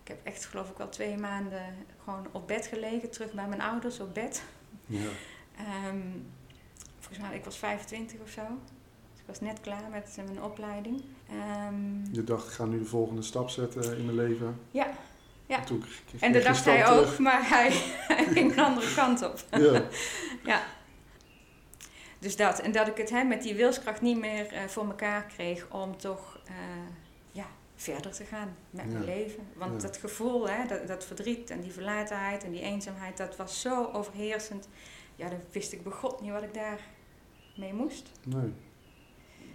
[0.02, 1.62] Ik heb echt, geloof ik, wel twee maanden
[2.04, 4.42] gewoon op bed gelegen, terug bij mijn ouders op bed.
[4.86, 5.08] Ja.
[5.56, 5.98] Ehm,
[6.98, 8.42] volgens mij, ik was 25 of zo.
[9.12, 11.02] Dus ik was net klaar met mijn opleiding.
[11.30, 14.60] Ehm, Je dacht, ik ga nu de volgende stap zetten in mijn leven.
[14.70, 14.86] Ja,
[15.46, 15.58] ja.
[15.66, 15.82] En,
[16.20, 19.44] en dat dacht hij ook, maar hij, hij ging een andere kant op.
[19.50, 19.82] Ja.
[20.44, 20.62] Ja.
[22.18, 22.58] Dus dat.
[22.60, 25.96] En dat ik het hè, met die wilskracht niet meer eh, voor elkaar kreeg om
[25.96, 26.54] toch eh,
[27.32, 29.46] ja, verder te gaan met mijn leven.
[29.56, 29.88] Want Ja.
[29.88, 33.84] dat gevoel, hè, dat, dat verdriet en die verlatenheid en die eenzaamheid, dat was zo
[33.92, 34.68] overheersend.
[35.16, 36.80] Ja, dan wist ik begot niet wat ik daar
[37.56, 38.10] mee moest.
[38.24, 38.52] Nee.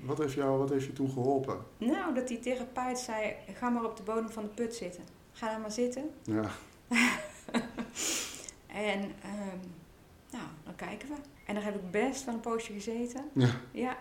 [0.02, 1.58] Wat heeft, jou, wat heeft je toen geholpen?
[1.78, 5.04] Nou, dat die therapeut zei, ga maar op de bodem van de put zitten.
[5.32, 6.10] Ga daar maar zitten.
[6.23, 6.49] Ja.
[8.67, 9.58] En ehm,
[10.32, 11.15] nou, dan kijken we.
[11.45, 13.29] En daar heb ik best wel een poosje gezeten.
[13.34, 13.49] Ja.
[13.71, 13.91] Ja.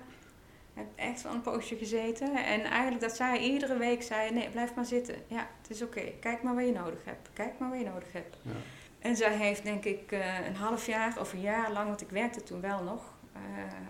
[0.74, 2.36] Ik heb echt wel een poosje gezeten.
[2.44, 5.14] En eigenlijk dat zij iedere week zei, nee, blijf maar zitten.
[5.26, 6.00] Ja, het is oké.
[6.20, 7.28] Kijk maar wat je nodig hebt.
[7.32, 8.36] Kijk maar wat je nodig hebt.
[8.42, 8.50] Ja.
[8.98, 12.10] En zij heeft denk ik eh, een half jaar of een jaar lang, want ik
[12.10, 13.40] werkte toen wel nog eh,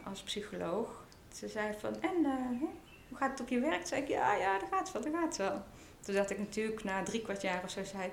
[0.06, 1.04] als psycholoog.
[1.34, 2.60] Ze zei van, en eh,
[3.08, 3.86] hoe gaat het op je werk?
[3.86, 5.62] Zei ik, ja, ja, dat gaat wel, dat gaat wel.
[6.00, 8.10] Toen dacht ik natuurlijk na drie kwart jaar of zo, zei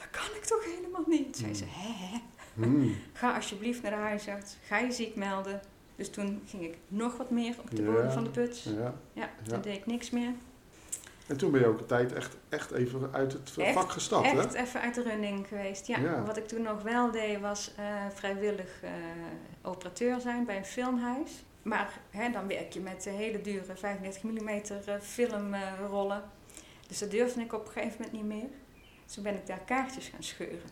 [0.00, 1.36] dat kan ik toch helemaal niet?
[1.36, 2.18] Zei ze, hè, hè?
[2.68, 2.94] Hmm.
[3.12, 4.56] Ga alsjeblieft naar de huisarts.
[4.62, 5.60] Ga je ziek melden.
[5.96, 7.90] Dus toen ging ik nog wat meer op de Ja.
[7.90, 8.62] bodem van de put.
[8.62, 8.94] Ja.
[9.12, 10.32] Ja, toen deed ik niks meer.
[11.26, 14.30] En toen ben je ook een tijd echt, echt even uit het Echt, vak gestapt,
[14.30, 14.38] hè?
[14.38, 15.86] Echt even uit de running geweest.
[15.86, 15.98] Ja.
[15.98, 16.22] Ja.
[16.24, 18.90] Wat ik toen nog wel deed was eh, vrijwillig eh,
[19.62, 21.44] operateur zijn bij een filmhuis.
[21.62, 24.60] Maar hè, dan werk je met eh, hele dure 35 mm
[25.00, 26.22] filmrollen.
[26.88, 28.48] dus dat durfde ik op een gegeven moment niet meer.
[29.04, 30.68] Dus toen ben ik daar kaartjes gaan scheuren.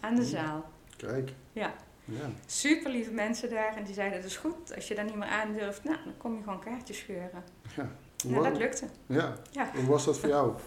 [0.00, 0.30] Aan de Hmm.
[0.30, 0.70] zaal.
[1.06, 1.32] Kijk.
[1.52, 1.72] Ja.
[2.04, 2.30] Ja.
[2.46, 3.76] Super lieve mensen daar.
[3.76, 4.74] En die zeiden, dat is goed.
[4.74, 7.44] Als je daar niet meer aan durft, nou, dan kom je gewoon kaartjes scheuren.
[7.76, 7.88] Ja.
[8.24, 8.44] Nou, Wow.
[8.44, 8.86] dat lukte.
[9.06, 9.32] Ja.
[9.50, 9.70] Ja.
[9.74, 10.52] Hoe was dat voor jou?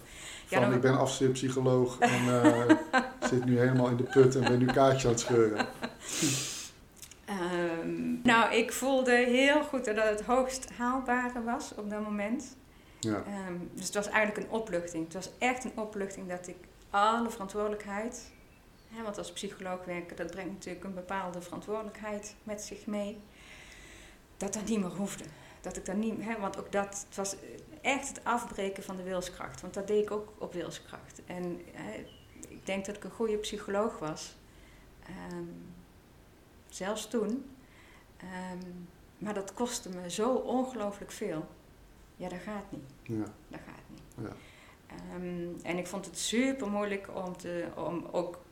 [0.45, 2.75] Van, dan- ik ben afstudeerpsycholoog en eh,
[3.29, 5.65] zit nu helemaal in de put en ben nu kaartjes aan het scheuren.
[7.25, 12.55] Ehm, nou, ik voelde heel goed dat het hoogst haalbare was op dat moment.
[12.99, 13.23] Ja.
[13.27, 15.03] Ehm, dus het was eigenlijk een opluchting.
[15.03, 16.55] Het was echt een opluchting dat ik
[16.89, 18.33] alle verantwoordelijkheid...
[18.95, 23.17] Hè, want als psycholoog werken, dat brengt natuurlijk een bepaalde verantwoordelijkheid met zich mee.
[24.37, 25.23] Dat dat niet meer hoefde.
[25.61, 27.35] Dat ik dat niet, hè, want ook dat het was
[27.81, 29.61] echt het afbreken van de wilskracht.
[29.61, 31.21] Want dat deed ik ook op wilskracht.
[31.25, 32.05] En hè,
[32.47, 34.35] ik denk dat ik een goede psycholoog was.
[35.03, 35.43] Ehm,
[36.69, 37.55] zelfs toen.
[38.17, 38.71] Ehm,
[39.17, 41.47] maar dat kostte me zo ongelooflijk veel.
[42.15, 42.91] Ja, dat gaat niet.
[43.03, 43.33] Ja.
[43.47, 44.27] Dat gaat niet.
[44.27, 44.35] Ja.
[44.87, 48.44] Ehm, en ik vond het super moeilijk om, te, om ook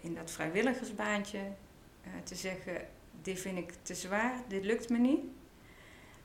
[0.00, 2.86] in dat vrijwilligersbaantje eh, te zeggen:
[3.22, 5.20] Dit vind ik te zwaar, dit lukt me niet.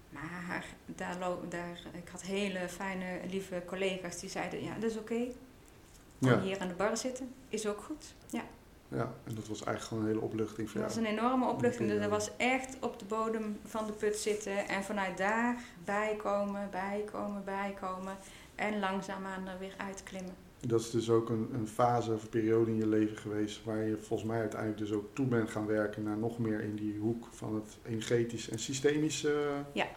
[0.09, 1.17] Maar daar,
[1.49, 5.27] daar, ik had hele fijne, lieve collega's die zeiden: Ja, dat is oké.
[6.17, 6.41] Ja.
[6.41, 8.13] hier aan de bar zitten, is ook goed.
[8.29, 8.43] Ja,
[8.88, 11.99] ja, en dat was eigenlijk gewoon een hele opluchting voor dat was een enorme opluchting.
[11.99, 17.43] Dat was echt op de bodem van de put zitten en vanuit daar bijkomen, bijkomen,
[17.43, 18.17] bijkomen.
[18.55, 20.35] En langzaamaan er weer uitklimmen.
[20.67, 23.84] Dat is dus ook een, een fase of een periode in je leven geweest waar
[23.84, 26.97] je volgens mij uiteindelijk dus ook toe bent gaan werken naar nog meer in die
[26.97, 29.23] hoek van het energetisch en systemisch.
[29.23, 29.34] eh.
[29.73, 29.88] Ja.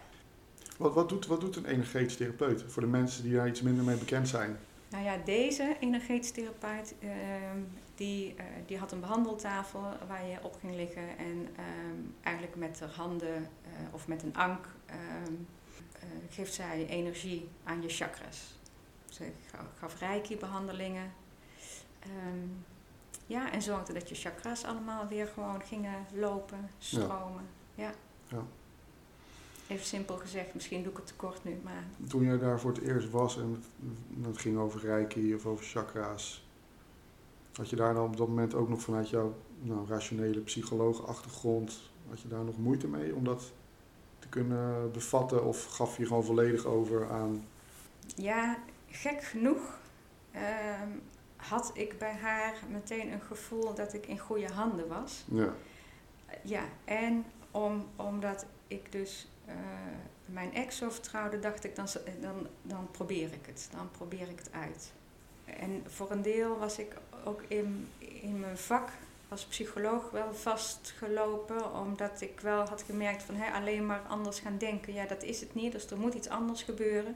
[0.77, 3.83] Wat, wat, doet, wat doet een energetisch therapeut voor de mensen die daar iets minder
[3.83, 4.57] mee bekend zijn?
[4.89, 7.59] Nou ja, deze energetisch therapeut, ehm,
[7.95, 12.77] die, eh, die had een behandeltafel waar je op ging liggen en ehm, eigenlijk met
[12.77, 15.33] de handen eh, of met een ank ehm,
[15.93, 18.58] eh, geeft zij energie aan je chakras.
[19.09, 21.11] Ze ga- gaf reiki-behandelingen.
[21.99, 22.47] Ehm,
[23.25, 27.47] ja, en zorgde dat je chakras allemaal weer gewoon gingen lopen, stromen.
[27.75, 27.91] Ja.
[29.67, 32.71] Even simpel gezegd, misschien doe ik het te kort nu, maar Toen jij daar voor
[32.71, 33.63] het eerst was en
[34.21, 36.47] het, ging over reiki of over chakra's,
[37.53, 41.91] had je daar dan op dat moment ook nog vanuit jouw nou, rationele psycholoog achtergrond,
[42.09, 43.51] had je daar nog moeite mee om dat
[44.19, 47.43] te kunnen bevatten of gaf je gewoon volledig over aan
[48.15, 48.57] ja,
[48.91, 49.79] gek genoeg
[50.31, 50.89] ehm,
[51.35, 55.23] had ik bij haar meteen een gevoel dat ik in goede handen was.
[55.31, 55.53] ja,
[56.43, 59.55] Ja, en om, omdat ik dus eh,
[60.25, 63.69] mijn ex zo vertrouwde, dacht ik, dan, z- dan, dan probeer ik het.
[63.75, 64.91] Dan probeer ik het uit.
[65.45, 66.93] En voor een deel was ik
[67.25, 68.89] ook in, in mijn vak
[69.29, 74.57] als psycholoog wel vastgelopen, omdat ik wel had gemerkt van hé, alleen maar anders gaan
[74.57, 77.15] denken, ja dat is het niet, dus er moet iets anders gebeuren.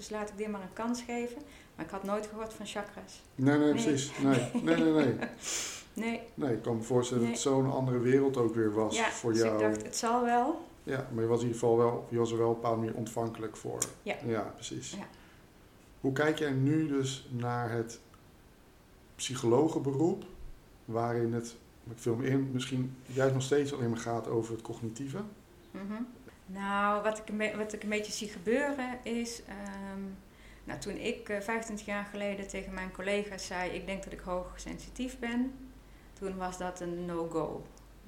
[0.00, 1.42] Dus laat ik dit maar een kans geven.
[1.74, 3.22] Maar ik had nooit gehoord van chakras.
[3.34, 3.84] Nee, nee, Nee.
[3.84, 4.12] precies.
[4.22, 5.28] Nee, nee, nee, nee.
[5.94, 9.10] Nee, Nee, ik kan me voorstellen dat het zo'n andere wereld ook weer was ja,
[9.10, 9.54] voor dus jou.
[9.54, 10.66] ik dacht, het zal wel.
[10.82, 12.80] Ja, maar je was in ieder geval wel, je was er wel op een bepaalde
[12.80, 13.78] manier ontvankelijk voor.
[14.02, 14.52] Ja.
[14.54, 14.90] precies.
[14.90, 15.06] Ja.
[16.00, 18.00] Hoe kijk jij nu dus naar het
[19.14, 20.24] psychologenberoep,
[20.84, 21.56] waarin het,
[22.04, 25.18] ik me in, misschien juist nog steeds alleen maar gaat over het cognitieve?
[25.70, 26.02] Mhm.
[26.52, 29.42] Nou, wat ik, wat ik een beetje zie gebeuren is.
[29.48, 30.00] ehm,
[30.64, 34.20] nou, toen ik eh, 25 jaar geleden tegen mijn collega's zei: Ik denk dat ik
[34.20, 35.52] hoogsensitief ben.
[36.12, 37.62] Toen was dat een no-go.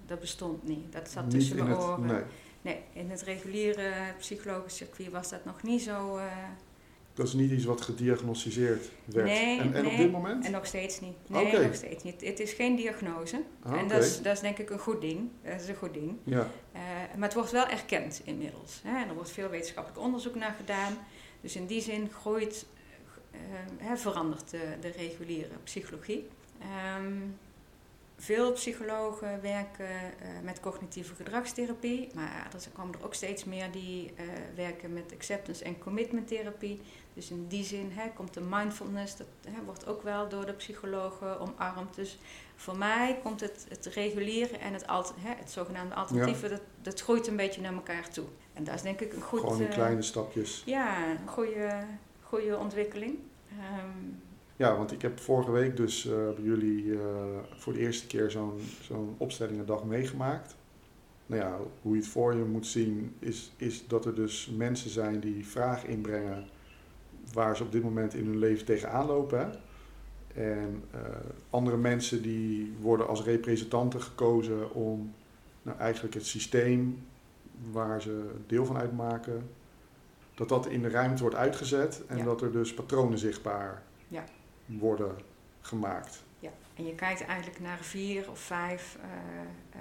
[0.07, 0.93] Dat bestond niet.
[0.93, 2.07] Dat zat Niet tussen mijn het, oren.
[2.07, 2.23] nee,
[2.63, 6.17] Nee, in het reguliere psychologisch circuit was dat nog niet zo.
[6.17, 6.27] eh,
[7.15, 9.27] dat is niet iets wat gediagnosticeerd werd.
[9.27, 10.45] Nee, en, en op dit moment?
[10.45, 11.17] en nog steeds niet.
[11.27, 12.21] Nee, nog steeds niet.
[12.21, 13.43] Het is geen diagnose.
[13.63, 15.29] Ah, En dat is, dat is denk ik een goed ding.
[15.45, 16.17] Dat is een goed ding.
[16.25, 16.81] Ja, Eh,
[17.17, 18.81] maar het wordt wel erkend inmiddels.
[18.85, 19.03] Hè?
[19.03, 20.93] En er wordt veel wetenschappelijk onderzoek naar gedaan.
[21.41, 22.67] Dus in die zin groeit,
[23.31, 23.39] eh,
[23.77, 26.29] hè, verandert de, de reguliere psychologie.
[26.61, 27.13] Ehm,
[28.17, 34.13] veel psychologen werken eh, met cognitieve gedragstherapie, maar er komen er ook steeds meer die
[34.55, 36.81] werken met acceptance en commitment therapie.
[37.15, 40.53] Dus in die zin hè, komt de mindfulness, dat hè, wordt ook wel door de
[40.53, 41.95] psychologen omarmd.
[41.95, 42.19] Dus
[42.57, 47.01] voor mij komt het, het reguliere en het, alt, hè, het zogenaamde alternatieve, dat, dat
[47.01, 48.25] groeit een beetje naar elkaar toe.
[48.53, 49.41] En dat is denk ik een goed...
[49.41, 50.63] gewoon in eh, kleine stapjes.
[50.67, 51.85] Ja, een goede,
[52.23, 53.19] goede ontwikkeling.
[53.49, 54.09] Ehm,
[54.57, 57.01] Ja, want ik heb vorige week dus eh, bij jullie eh,
[57.57, 60.57] voor de eerste keer zo'n zo'n opstellingendag meegemaakt.
[61.27, 64.91] Nou ja, hoe je het voor je moet zien is, is dat er dus mensen
[64.91, 66.49] zijn die vragen inbrengen
[67.33, 69.39] waar ze op dit moment in hun leven tegenaan lopen.
[69.39, 69.51] Hè?
[70.57, 71.01] En eh,
[71.51, 75.15] andere mensen die worden als representanten gekozen om
[75.63, 77.07] nou, eigenlijk het systeem
[77.71, 79.51] waar ze deel van uitmaken,
[80.35, 82.25] dat dat in de ruimte wordt uitgezet en Ja.
[82.25, 84.25] dat er dus patronen zichtbaar Ja.
[84.67, 85.15] worden
[85.61, 86.23] gemaakt.
[86.39, 86.51] ja.
[86.77, 89.09] En je kijkt eigenlijk naar vier of vijf eh,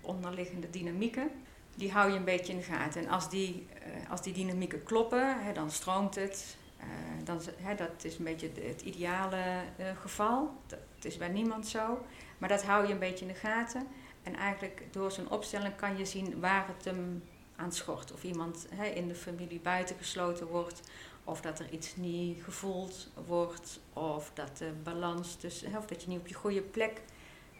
[0.00, 1.30] onderliggende dynamieken.
[1.76, 3.02] Die hou je een beetje in de gaten.
[3.02, 3.66] En als die,
[4.10, 6.56] als die dynamieken kloppen, hè, dan stroomt het.
[6.80, 6.86] Eh,
[7.24, 9.36] dan, hè, dat is een beetje het, ideale
[9.76, 10.50] eh, geval.
[10.66, 11.98] Dat is bij niemand zo.
[12.38, 13.86] Maar dat hou je een beetje in de gaten.
[14.22, 17.22] En eigenlijk door zo'n opstelling kan je zien waar het hem
[17.56, 18.12] aan schort.
[18.12, 20.80] Of iemand hè, in de familie buitengesloten wordt.
[21.24, 23.80] Of dat er iets niet gevoeld wordt.
[23.92, 27.00] Of dat de balans tussen, hè, of dat je niet op je goede plek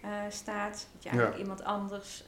[0.02, 0.88] eh, staat.
[0.92, 1.42] Dat je eigenlijk Ja.
[1.44, 2.24] iemand anders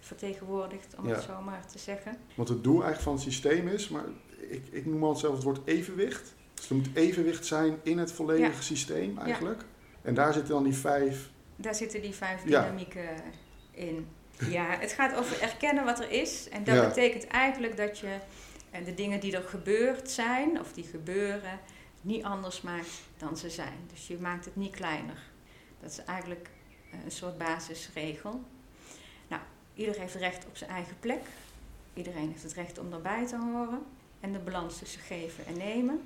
[0.00, 1.14] vertegenwoordigt, om Ja.
[1.14, 2.16] het zo maar te zeggen.
[2.34, 4.04] Want het doel eigenlijk van het systeem is, maar
[4.50, 6.34] ik, ik noem al zelf het woord evenwicht.
[6.54, 8.60] Dus er moet evenwicht zijn in het volledige Ja.
[8.60, 9.64] systeem eigenlijk.
[10.02, 11.30] En daar zitten dan die vijf.
[11.56, 13.08] Daar zitten die vijf dynamieken
[13.70, 14.06] in.
[14.50, 16.48] Ja, het gaat over erkennen wat er is.
[16.48, 18.16] En dat betekent eigenlijk dat je
[18.70, 21.58] eh, de dingen die er gebeurd zijn, of die gebeuren,
[22.00, 23.78] niet anders maakt dan ze zijn.
[23.92, 25.22] Dus je maakt het niet kleiner.
[25.80, 26.50] Dat is eigenlijk
[26.90, 28.40] eh, een soort basisregel.
[29.28, 29.42] Nou,
[29.74, 31.22] iedereen heeft recht op zijn eigen plek.
[31.94, 33.82] Iedereen heeft het recht om erbij te horen.
[34.22, 36.00] En de balans tussen geven en nemen.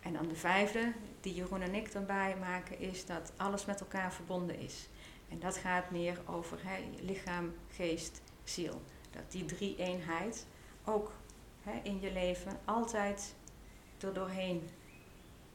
[0.00, 4.12] En dan de vijfde, die Jeroen en ik erbij maken, is dat alles met elkaar
[4.12, 4.88] verbonden is.
[5.28, 6.58] En dat gaat meer over
[7.00, 8.82] lichaam, geest, ziel.
[9.10, 10.46] Dat die drie eenheid
[10.84, 11.12] ook
[11.82, 13.34] in je leven altijd
[14.00, 14.62] er doorheen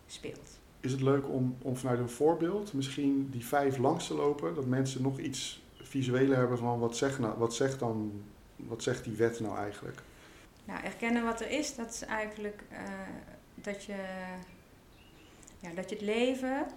[0.08, 0.60] speelt.
[0.80, 4.56] Is het leuk om, om vanuit een voorbeeld misschien die vijf langs te lopen?
[4.56, 8.24] Dat mensen nog iets visueler hebben van wat zegt, nou, wat zegt, dan,
[8.56, 10.02] wat zegt die wet nou eigenlijk?
[10.66, 12.84] Nou, erkennen wat er is, dat is eigenlijk eh,
[13.56, 14.06] dat, je,
[15.60, 16.68] ja, dat je het leven,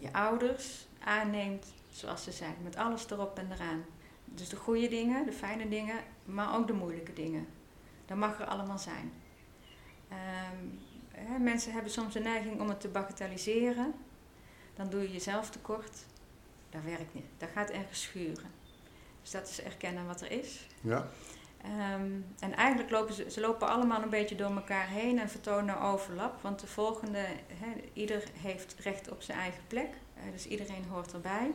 [0.00, 2.54] je ouders, aanneemt zoals ze zijn.
[2.62, 3.84] Met alles erop en eraan.
[4.24, 7.46] Dus de goede dingen, de fijne dingen, maar ook de moeilijke dingen.
[8.06, 9.12] Dat mag er allemaal zijn.
[10.08, 10.66] Ehm,
[11.10, 13.94] hè, mensen hebben soms een neiging om het te bagatelliseren.
[14.74, 16.04] Dan doe je jezelf tekort.
[16.70, 17.26] Dat werkt niet.
[17.38, 18.50] Dat gaat ergens schuren.
[19.22, 20.66] Dus dat is erkennen wat er is.
[20.80, 21.08] Ja?
[21.62, 25.80] Ehm, en eigenlijk lopen ze, ze lopen allemaal een beetje door elkaar heen en vertonen
[25.80, 26.42] overlap.
[26.42, 27.24] Want de volgende,
[27.92, 29.88] ieder heeft recht op zijn eigen plek.
[30.14, 31.50] Eh, dus iedereen hoort erbij.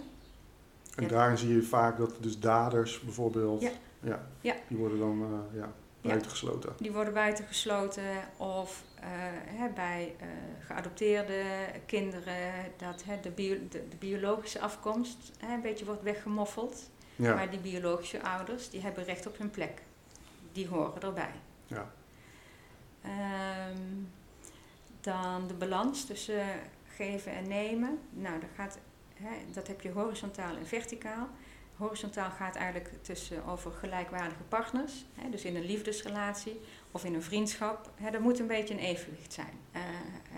[0.95, 1.09] En Ja.
[1.09, 3.71] daarin zie je vaak dat dus daders bijvoorbeeld, Ja.
[3.99, 4.55] ja, Ja.
[4.67, 5.21] die worden dan
[5.53, 6.73] eh, ja, buitengesloten.
[6.77, 8.03] Die worden buitengesloten
[8.37, 10.15] of eh, bij
[10.59, 11.43] geadopteerde
[11.85, 16.89] kinderen dat de, bio- de, de biologische afkomst een beetje wordt weggemoffeld.
[17.15, 19.81] Ja, Maar die biologische ouders die hebben recht op hun plek.
[20.51, 21.33] Die horen erbij.
[21.67, 21.91] ja.
[23.01, 23.77] Ehm,
[25.01, 26.45] dan de balans tussen
[26.95, 27.99] geven en nemen.
[28.09, 28.79] Nou, dat, gaat,
[29.13, 31.27] hè, dat heb je horizontaal en verticaal.
[31.75, 35.05] Horizontaal gaat eigenlijk tussen over gelijkwaardige partners.
[35.15, 36.59] Hè, dus in een liefdesrelatie
[36.91, 37.89] of in een vriendschap.
[37.95, 39.53] Hè, er moet een beetje een evenwicht zijn.
[39.71, 39.81] Eh,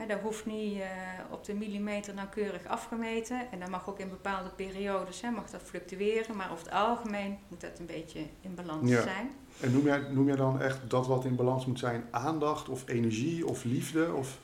[0.03, 0.87] hè, dat hoeft niet eh,
[1.29, 3.51] op de millimeter nauwkeurig afgemeten.
[3.51, 6.35] En dat mag ook in bepaalde periodes hè, mag dat fluctueren.
[6.35, 9.01] Maar over het algemeen moet dat een beetje in balans Ja.
[9.01, 9.31] zijn.
[9.59, 12.87] En noem jij, noem jij dan echt dat wat in balans moet zijn aandacht of
[12.87, 14.13] energie of liefde?
[14.13, 14.37] Of,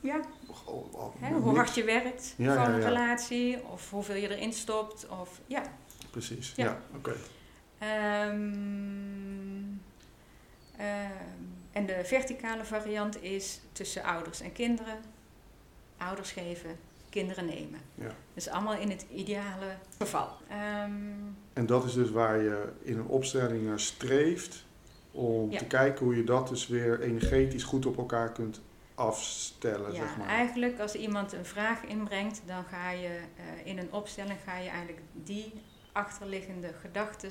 [0.00, 0.20] Ja,
[0.64, 4.52] oh, oh, hoe hard je werkt Ja, voor ja, een relatie, of hoeveel je erin
[4.52, 5.08] stopt.
[5.20, 5.62] Of, ja.
[6.10, 6.78] Precies, ja, Ja.
[6.96, 7.14] oké.
[7.78, 9.62] Ehm,
[10.76, 14.98] ehm, en de verticale variant is tussen ouders en kinderen.
[15.96, 16.78] Ouders geven,
[17.10, 17.80] kinderen nemen.
[17.94, 18.10] Ja.
[18.34, 20.28] Dus allemaal in het ideale geval.
[20.48, 20.92] Ehm,
[21.52, 24.64] En dat is dus waar je in een opstelling naar streeft
[25.10, 25.58] om Ja.
[25.58, 28.60] te kijken hoe je dat dus weer energetisch goed op elkaar kunt
[28.94, 30.26] afstellen, ja, zeg maar.
[30.26, 34.68] eigenlijk als iemand een vraag inbrengt, dan ga je eh, in een opstelling ga je
[34.68, 35.52] eigenlijk die
[35.92, 37.30] achterliggende gedachten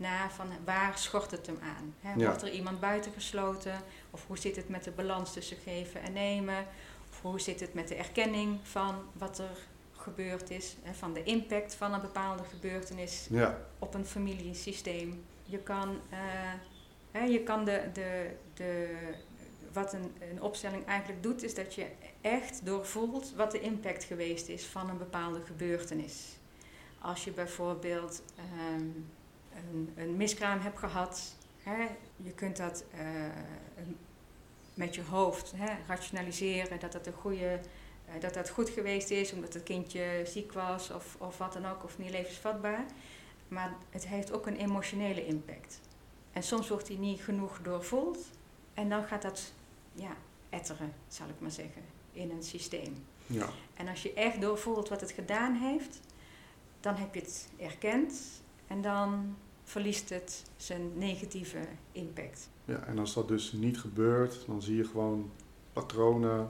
[0.00, 1.94] na van waar schort het hem aan.
[2.00, 2.12] Hè?
[2.14, 2.26] Ja.
[2.26, 3.80] Wordt er iemand buitengesloten?
[4.10, 6.66] Of hoe zit het met de balans tussen geven en nemen?
[7.10, 10.94] Of hoe zit het met de erkenning van wat er gebeurd is, hè?
[10.94, 15.24] van de impact van een bepaalde gebeurtenis Ja, op een familiesysteem.
[15.42, 16.18] Je kan, eh,
[17.10, 18.96] hè, je kan de, de, de,
[19.72, 21.86] wat een, een opstelling eigenlijk doet, is dat je
[22.20, 26.38] echt doorvoelt wat de impact geweest is van een bepaalde gebeurtenis.
[26.98, 28.88] Als je bijvoorbeeld ehm,
[29.56, 31.86] een, een miskraam hebt gehad, hè,
[32.16, 33.04] je kunt dat eh,
[34.74, 37.60] met je hoofd hè, rationaliseren dat dat een goede.
[38.06, 41.66] eh, dat dat goed geweest is omdat het kindje ziek was of, of wat dan
[41.66, 42.84] ook, of niet levensvatbaar.
[43.48, 45.80] Maar het heeft ook een emotionele impact.
[46.32, 48.18] En soms wordt die niet genoeg doorvoeld.
[48.74, 49.52] En dan gaat dat
[49.92, 50.16] ja,
[50.50, 51.82] etteren, zal ik maar zeggen,
[52.12, 53.06] in een systeem.
[53.26, 53.48] ja.
[53.74, 56.00] En als je echt doorvoelt wat het gedaan heeft,
[56.80, 58.12] dan heb je het erkend.
[58.70, 61.58] En dan verliest het zijn negatieve
[61.92, 62.48] impact.
[62.64, 62.82] ja.
[62.86, 65.30] En als dat dus niet gebeurt, dan zie je gewoon
[65.72, 66.48] patronen,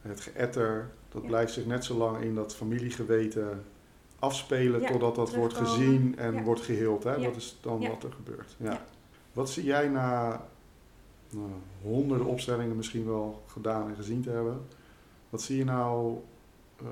[0.00, 1.28] het geëtter, dat Ja.
[1.28, 3.64] blijft zich net zo lang in dat familiegeweten
[4.18, 6.42] afspelen Ja, totdat dat wordt gezien en Ja.
[6.42, 7.04] wordt geheeld.
[7.04, 7.20] Hè?
[7.22, 8.56] Dat is dan wat er gebeurt.
[8.58, 8.72] Ja.
[8.72, 8.84] Ja.
[9.32, 10.44] Wat zie jij na
[11.30, 11.50] nou,
[11.82, 14.66] honderden opstellingen misschien wel gedaan en gezien te hebben?
[15.30, 16.18] Wat zie je nou
[16.76, 16.86] eh,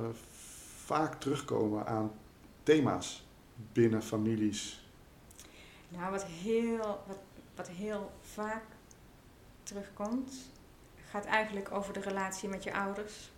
[0.85, 2.11] vaak terugkomen aan
[2.63, 3.27] thema's
[3.73, 4.87] binnen families?
[5.89, 7.19] Nou, wat heel, wat,
[7.55, 8.65] wat heel vaak
[9.63, 10.35] terugkomt,
[11.11, 13.31] gaat eigenlijk over de relatie met je ouders.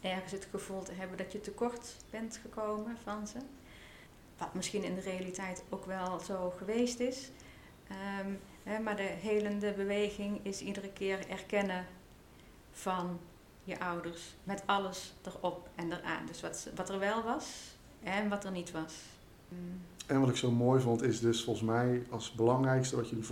[0.00, 3.38] Ergens het gevoel te hebben dat je tekort bent gekomen van ze.
[4.38, 7.30] Wat misschien in de realiteit ook wel zo geweest is.
[7.88, 8.32] Ehm,
[8.62, 11.86] hè, maar de helende beweging is iedere keer erkennen
[12.70, 13.20] van
[13.64, 14.34] je ouders.
[14.44, 16.26] Met alles erop en eraan.
[16.26, 18.94] Dus wat, wat er wel was en wat er niet was.
[19.48, 19.80] Mm.
[20.06, 23.26] En wat ik zo mooi vond is dus volgens mij als belangrijkste wat jullie,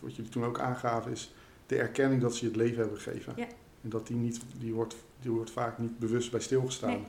[0.00, 1.34] wat jullie toen ook aangaven is
[1.66, 3.32] de erkenning dat ze je het leven hebben gegeven.
[3.36, 3.46] Ja.
[3.82, 6.90] En dat die, niet, die, wordt, die wordt vaak niet bewust bij stilgestaan.
[6.90, 7.04] Nee.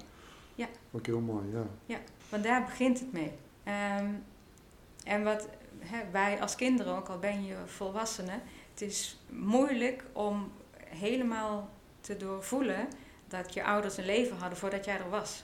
[0.55, 0.67] Ja.
[0.91, 1.45] Ik heel mooi,
[1.85, 1.99] ja.
[2.29, 3.31] Want daar begint het mee.
[3.63, 4.09] Ehm,
[5.03, 5.47] en wat
[5.79, 8.39] hè, wij als kinderen, ook al ben je volwassene,
[8.71, 11.69] het is moeilijk om helemaal
[12.01, 12.87] te doorvoelen
[13.27, 15.43] dat je ouders een leven hadden voordat jij er was.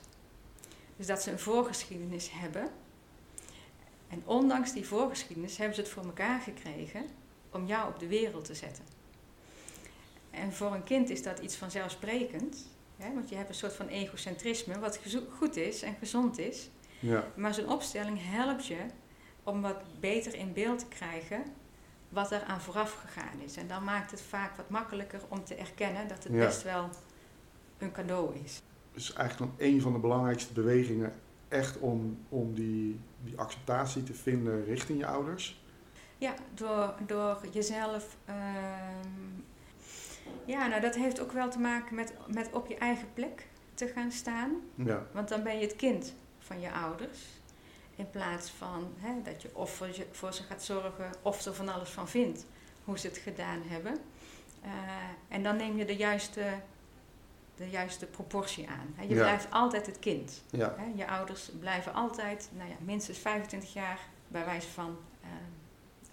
[0.97, 2.69] Dus dat ze een voorgeschiedenis hebben.
[4.09, 7.05] En ondanks die voorgeschiedenis hebben ze het voor elkaar gekregen
[7.51, 8.83] om jou op de wereld te zetten.
[10.31, 12.67] En voor een kind is dat iets vanzelfsprekend.
[12.97, 14.99] Hè, want je hebt een soort van egocentrisme, wat
[15.37, 16.69] goed is en gezond is.
[16.99, 17.27] ja.
[17.35, 18.85] Maar zo'n opstelling helpt je
[19.43, 21.43] om wat beter in beeld te krijgen
[22.09, 23.55] wat er aan vooraf gegaan is.
[23.57, 26.39] En dan maakt het vaak wat makkelijker om te erkennen dat het Ja.
[26.45, 26.89] best wel
[27.77, 28.61] een cadeau is.
[28.93, 31.13] Dus eigenlijk dan een van de belangrijkste bewegingen
[31.47, 35.61] echt om, om die, die acceptatie te vinden richting je ouders.
[36.17, 38.17] Ja, door, door jezelf.
[38.25, 38.37] ehm,
[40.45, 43.87] ja, nou dat heeft ook wel te maken met, met op je eigen plek te
[43.87, 44.51] gaan staan.
[44.75, 47.19] Ja, Want dan ben je het kind van je ouders.
[47.95, 51.53] In plaats van hè, dat je of voor, je, voor ze gaat zorgen of er
[51.53, 52.45] van alles van vindt
[52.83, 53.97] hoe ze het gedaan hebben.
[54.65, 54.69] Uh,
[55.27, 56.43] en dan neem je de juiste,
[57.63, 58.93] de juiste proportie aan.
[58.95, 59.03] Hè.
[59.03, 59.21] Je Ja.
[59.21, 60.41] blijft altijd het kind.
[60.49, 60.75] Ja.
[60.95, 65.29] Je ouders blijven altijd nou ja, minstens 25 jaar bij wijze van eh,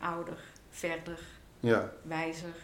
[0.09, 0.39] ouder,
[0.69, 1.19] verder,
[1.61, 1.93] ja.
[2.03, 2.55] wijzer.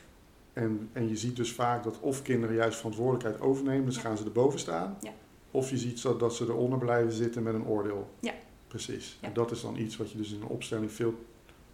[0.52, 4.00] En, en je ziet dus vaak dat of kinderen juist verantwoordelijkheid overnemen, dus Ja.
[4.00, 4.96] gaan ze erboven staan.
[5.00, 5.12] Ja.
[5.50, 8.10] Of je ziet dat, dat ze eronder blijven zitten met een oordeel.
[8.20, 8.32] Ja.
[8.68, 9.18] Precies.
[9.20, 9.28] Ja.
[9.28, 11.24] En dat is dan iets wat je dus in de opstelling veel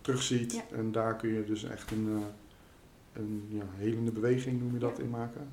[0.01, 0.53] terugziet.
[0.53, 0.63] Ja.
[0.77, 2.23] En daar kun je dus echt een, eh,
[3.23, 5.03] een ja, helende beweging, noem je dat, Ja.
[5.03, 5.49] in maken.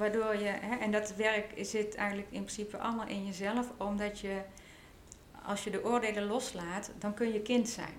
[0.00, 4.40] Waardoor je, hè, en dat werk zit eigenlijk in principe allemaal in jezelf, omdat je,
[5.44, 7.94] als je de oordelen loslaat, dan kun je kind zijn.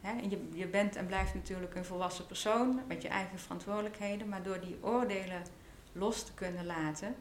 [0.00, 0.20] Hè?
[0.20, 4.42] En je, je bent en blijft natuurlijk een volwassen persoon met je eigen verantwoordelijkheden, maar
[4.42, 5.42] door die oordelen
[5.92, 7.14] los te kunnen laten,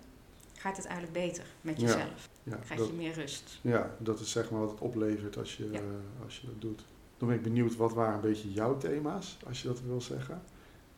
[0.57, 2.29] gaat het eigenlijk beter met jezelf.
[2.43, 3.59] Ja, Krijg dat, je meer rust.
[3.61, 5.79] ja, dat is zeg maar wat het oplevert als je, Ja.
[6.23, 6.85] als je dat doet.
[7.17, 10.41] Dan ben ik benieuwd, wat waren een beetje jouw thema's, als je dat wil zeggen.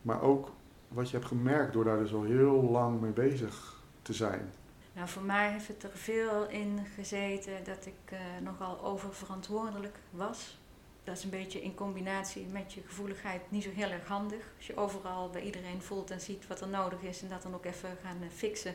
[0.02, 0.50] Maar ook
[0.94, 4.52] wat je hebt gemerkt door daar dus al heel lang mee bezig te zijn.
[4.92, 10.58] Nou, voor mij heeft het er veel in gezeten dat ik eh, nogal oververantwoordelijk was.
[11.04, 14.52] Dat is een beetje in combinatie met je gevoeligheid niet zo heel erg handig.
[14.56, 17.54] Als je overal bij iedereen voelt en ziet wat er nodig is en dat dan
[17.54, 18.74] ook even gaan eh, fixen,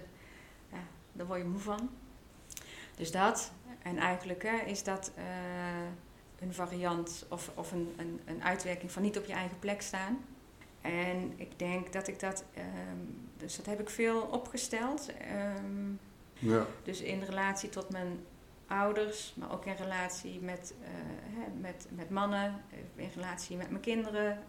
[0.71, 1.89] ja, word je moe van.
[2.95, 3.51] Dus dat.
[3.81, 5.23] En eigenlijk hè, is dat eh,
[6.39, 10.19] een variant of, of een, een, een uitwerking van niet op je eigen plek staan.
[10.81, 12.97] En ik denk dat ik dat, ehm,
[13.37, 15.09] dus dat heb ik veel opgesteld.
[15.17, 15.91] Ehm,
[16.41, 18.19] Ja, dus in relatie tot mijn
[18.67, 20.89] ouders, maar ook in relatie met, eh,
[21.39, 22.61] hè, met, met mannen,
[22.95, 24.39] eh, in relatie met mijn kinderen.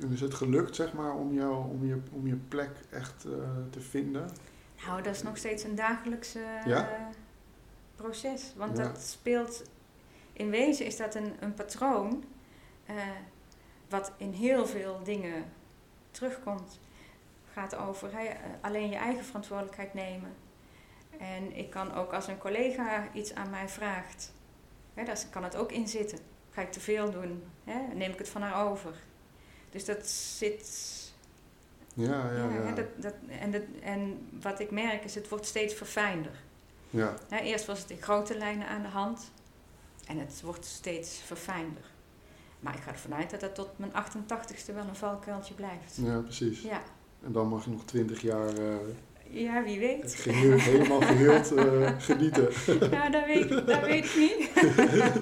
[0.00, 3.32] En is het gelukt, zeg maar, om, jou, om, je, om je plek echt eh,
[3.70, 4.30] te vinden?
[4.86, 7.08] Nou, dat is nog steeds een dagelijkse Ja?
[7.96, 8.52] proces.
[8.56, 8.82] Want Ja.
[8.82, 9.62] dat speelt,
[10.32, 12.24] in wezen is dat een, een patroon
[13.88, 15.44] wat in heel veel dingen
[16.18, 16.78] terugkomt.
[17.52, 18.10] Gaat over
[18.60, 20.34] alleen je eigen verantwoordelijkheid nemen.
[21.18, 24.32] En ik kan ook als een collega iets aan mij vraagt,
[24.94, 26.18] hè, daar kan het ook in zitten.
[26.50, 27.42] Ga ik te veel doen?
[27.94, 28.94] Neem ik het van haar over?
[29.70, 30.96] Dus dat zit
[31.94, 35.74] Ja, ja, ja, dat, dat, en, dat, en wat ik merk is, het wordt steeds
[35.74, 36.32] verfijnder.
[36.90, 37.14] ja.
[37.30, 39.30] Eerst was het in grote lijnen aan de hand
[40.06, 41.84] en het wordt steeds verfijnder.
[42.60, 45.98] Maar ik ga ervan uit dat dat tot mijn 88ste wel een valkuiltje blijft.
[46.02, 46.60] ja, precies.
[46.62, 46.82] Ja,
[47.24, 48.74] En dan mag je nog twintig jaar eh,
[49.30, 50.14] ja wie weet.
[50.14, 52.48] geheel, helemaal geheeld eh, genieten.
[52.90, 54.50] Ja, dat weet, dat weet ik niet.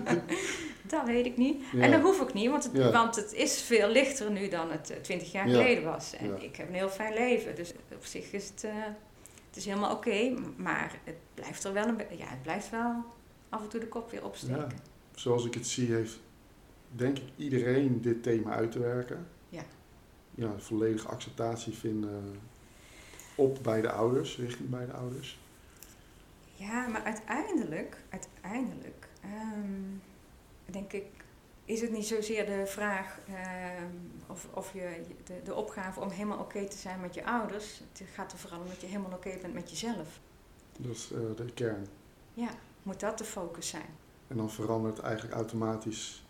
[0.93, 1.63] dat weet ik niet.
[1.73, 1.81] Ja.
[1.83, 2.91] En dat hoef ik niet, want het, Ja.
[2.93, 5.57] want het is veel lichter nu dan het eh, 20 jaar Ja.
[5.57, 6.17] geleden was.
[6.17, 7.55] En ik heb een heel fijn leven.
[7.55, 8.63] Dus op zich is het,
[9.49, 10.35] het is helemaal oké.
[10.57, 13.05] maar het blijft er wel een Ja, het blijft wel
[13.49, 14.79] af en toe de kop weer opsteken.
[15.15, 16.19] Zoals ik het zie, heeft
[16.91, 19.27] denk ik iedereen dit thema uit te werken.
[19.49, 19.63] Ja.
[20.35, 22.41] Ja, volledige acceptatie vinden
[23.35, 25.39] op beide ouders, richting beide ouders.
[26.55, 29.97] Ja, maar uiteindelijk, uiteindelijk, ehm,
[30.65, 31.07] denk ik,
[31.65, 33.93] is het niet zozeer de vraag ehm,
[34.27, 37.81] of, of je de, de opgave om helemaal oké te zijn met je ouders.
[37.93, 40.21] Het gaat er vooral om dat je helemaal oké bent met jezelf.
[40.79, 41.87] Dat is eh, de kern.
[42.35, 42.49] Ja,
[42.83, 43.95] moet dat de focus zijn?
[44.29, 46.26] En dan verandert eigenlijk automatisch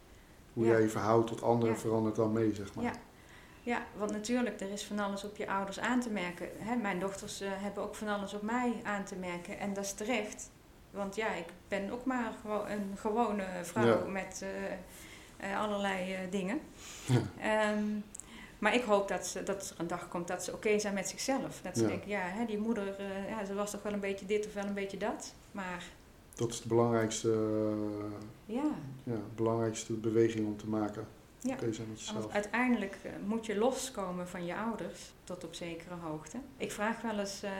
[0.57, 2.84] hoe jij je verhoudt tot anderen, verandert dan mee, zeg maar.
[2.84, 2.92] Ja.
[3.62, 6.48] Ja, want natuurlijk, er is van alles op je ouders aan te merken.
[6.59, 9.59] Hè, mijn dochters eh, hebben ook van alles op mij aan te merken.
[9.59, 10.50] En dat is terecht.
[10.90, 16.61] Want ja, ik ben ook maar gewoon een gewone vrouw met eh, eh, allerlei dingen.
[17.40, 17.84] Ehm,
[18.59, 21.09] maar ik hoop dat, ze, dat er een dag komt dat ze oké zijn met
[21.09, 21.61] zichzelf.
[21.62, 21.88] Dat ze Ja.
[21.88, 22.94] denken, ja, hè, die moeder,
[23.28, 25.34] ja, ze was toch wel een beetje dit of wel een beetje dat.
[25.52, 25.84] Maar
[26.37, 28.70] Dat is de belangrijkste, eh, ja,
[29.03, 31.07] ja, belangrijkste beweging om te maken.
[31.41, 31.53] Ja.
[31.53, 32.32] Oké zijn met Want jezelf.
[32.32, 36.39] uiteindelijk eh, moet je loskomen van je ouders tot op zekere hoogte.
[36.57, 37.51] Ik vraag wel eens eh,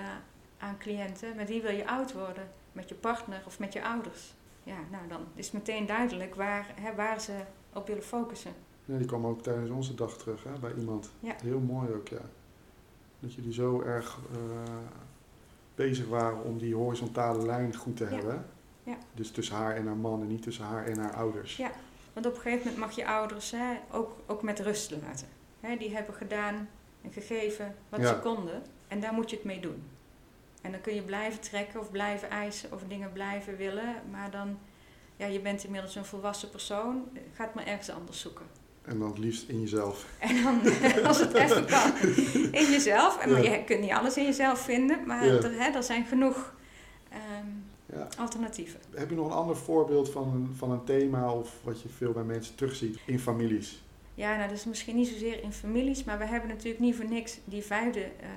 [0.59, 2.49] aan cliënten: met wie wil je oud worden?
[2.73, 4.35] Met je partner of met je ouders?
[4.63, 7.33] Ja, nou dan is meteen duidelijk waar, hè, waar ze
[7.73, 8.53] op willen focussen.
[8.85, 11.11] Ja, die kwam ook tijdens onze dag terug hè, bij iemand.
[11.21, 11.35] Ja.
[11.43, 12.21] Heel mooi ook, ja.
[13.21, 14.19] Dat jullie zo erg
[15.75, 18.11] bezig waren om die horizontale lijn goed te Ja.
[18.11, 18.47] hebben.
[18.87, 18.97] Ja.
[19.15, 21.57] Dus tussen haar en haar man en niet tussen haar en haar ouders.
[21.57, 21.71] Ja.
[22.13, 25.27] Want op een gegeven moment mag je ouders hè, ook, ook met rust laten.
[25.61, 26.69] Hè, die hebben gedaan
[27.03, 28.09] en gegeven wat Ja.
[28.09, 28.63] ze konden.
[28.89, 29.83] En daar moet je het mee doen.
[30.63, 33.95] En dan kun je blijven trekken of blijven eisen of dingen blijven willen.
[34.11, 34.59] Maar dan,
[35.17, 37.09] ja, je bent inmiddels een volwassen persoon.
[37.35, 38.47] Ga het maar ergens anders zoeken.
[38.83, 40.07] En dan het liefst in jezelf.
[40.19, 40.61] En dan,
[41.07, 41.93] als het even kan,
[42.53, 43.19] in jezelf.
[43.19, 43.51] En maar Ja.
[43.53, 45.07] je kunt niet alles in jezelf vinden.
[45.07, 45.33] Maar Ja.
[45.33, 46.55] er, hè, er zijn genoeg
[48.11, 48.81] Ja, alternatieven.
[48.95, 52.13] Heb je nog een ander voorbeeld van een, van een thema of wat je veel
[52.13, 53.81] bij mensen terugziet in families?
[54.15, 57.09] Ja, nou, dat is misschien niet zozeer in families, maar we hebben natuurlijk niet voor
[57.09, 58.29] niks die vijfde uh,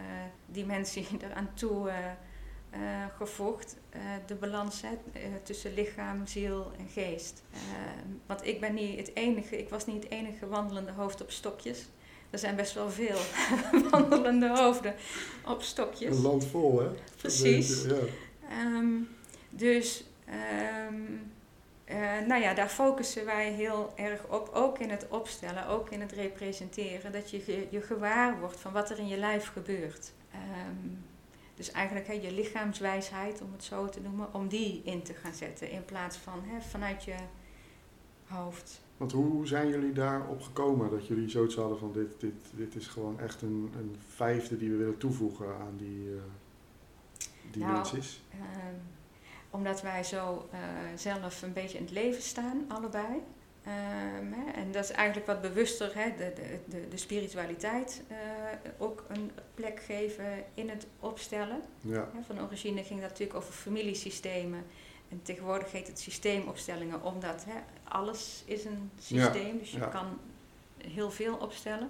[0.45, 1.95] dimensie eraan toe uh,
[2.73, 3.75] uh, gevoegd.
[4.25, 4.89] de balans hè,
[5.43, 7.43] tussen lichaam, ziel en geest.
[8.25, 11.87] want ik ben niet het enige, ik was niet het enige wandelende hoofd op stokjes.
[12.29, 13.17] Er zijn best wel veel
[13.91, 14.95] wandelende hoofden
[15.45, 16.15] op stokjes.
[16.15, 16.87] Een land vol, hè?
[17.17, 17.83] Precies.
[17.83, 17.97] ja.
[18.77, 19.07] Um,
[19.49, 20.03] dus
[20.87, 21.31] um,
[21.89, 26.01] uh, nou ja, daar focussen wij heel erg op, ook in het opstellen, ook in
[26.01, 30.13] het representeren, dat je je gewaar wordt van wat er in je lijf gebeurt.
[30.33, 31.03] Um,
[31.55, 35.71] dus eigenlijk je lichaamswijsheid, om het zo te noemen, om die in te gaan zetten
[35.71, 37.15] in plaats van vanuit je
[38.27, 38.81] hoofd.
[38.97, 42.87] Want hoe zijn jullie daarop gekomen dat jullie zoiets hadden van dit, dit, dit is
[42.87, 46.21] gewoon echt een, een vijfde die we willen toevoegen aan die uh,
[47.51, 48.23] dimensies?
[48.37, 48.63] Nou, uh,
[49.49, 50.59] omdat wij zo uh,
[50.95, 53.21] zelf een beetje in het leven staan, allebei.
[53.67, 58.17] Um, hè, en dat is eigenlijk wat bewuster, hè, de, de, de, de spiritualiteit uh,
[58.77, 61.61] ook een plek geven in het opstellen.
[61.81, 62.09] Ja.
[62.25, 64.65] van origine ging dat natuurlijk over familiesystemen.
[65.09, 70.19] En tegenwoordig heet het systeemopstellingen, omdat hè, alles is een systeem, dus je kan
[70.77, 71.89] heel veel opstellen.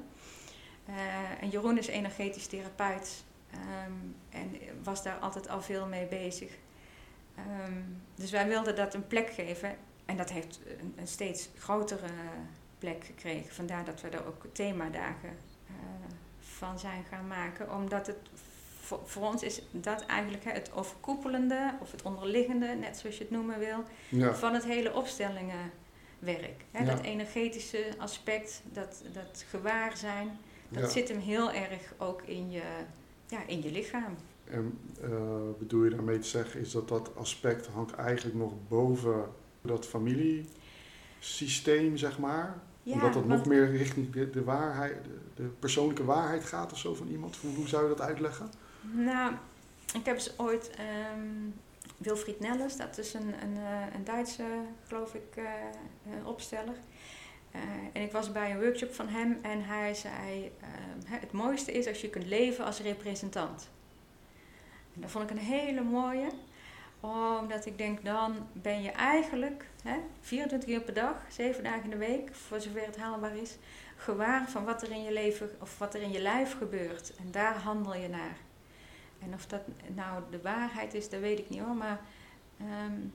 [0.89, 0.95] Uh,
[1.41, 6.51] en Jeroen is energetisch therapeut um, en was daar altijd al veel mee bezig.
[7.68, 9.76] Um, dus wij wilden dat een plek geven
[10.06, 12.10] en dat heeft een, een, steeds grotere
[12.80, 13.54] plek gekregen.
[13.54, 15.38] Vandaar dat we er ook themadagen
[15.70, 15.76] uh,
[16.40, 18.18] van zijn gaan maken, omdat het
[18.80, 23.24] voor, voor, ons is dat eigenlijk hè, het overkoepelende of het onderliggende, net zoals je
[23.24, 24.36] het noemen wil, ja.
[24.36, 26.66] van het hele opstellingenwerk.
[26.72, 26.86] Hè, ja.
[26.86, 30.90] Dat energetische aspect, dat, dat gewaar zijn, dat ja.
[30.90, 32.64] zit hem heel erg ook in je,
[33.28, 34.18] ja, in je lichaam.
[34.50, 35.10] En uh,
[35.60, 39.26] bedoel je daarmee te zeggen, is dat dat aspect hangt eigenlijk nog boven
[39.62, 42.62] dat familiesysteem, zeg maar?
[42.84, 46.78] Ja, Omdat dat nog meer richting de, de waarheid, de, de, persoonlijke waarheid gaat of
[46.78, 47.38] zo van iemand?
[47.56, 48.50] Hoe zou je dat uitleggen?
[48.82, 49.34] Nou,
[49.93, 50.72] ik heb eens ooit
[51.16, 51.54] um,
[51.97, 54.43] Wilfried Nelles, dat is een, een, eh, een Duitse,
[54.88, 56.76] geloof ik, uh, opsteller.
[57.56, 57.62] Uh,
[57.93, 60.68] en ik was bij een workshop van hem en hij zei: uh,
[61.04, 63.70] Het mooiste is als je kunt leven als representant.
[65.02, 66.30] Dat vond ik een hele mooie,
[67.39, 71.89] omdat ik denk: dan ben je eigenlijk hè, 24 uur per dag, 7 dagen in
[71.89, 73.58] de week, voor zover het haalbaar is,
[73.95, 77.16] gewaar van wat er in je leven of wat er in je lijf gebeurt.
[77.16, 78.38] En daar handel je naar.
[79.20, 79.62] En of dat
[79.95, 81.76] nou de waarheid is, dat weet ik niet hoor.
[81.76, 82.02] Maar
[82.62, 83.14] um,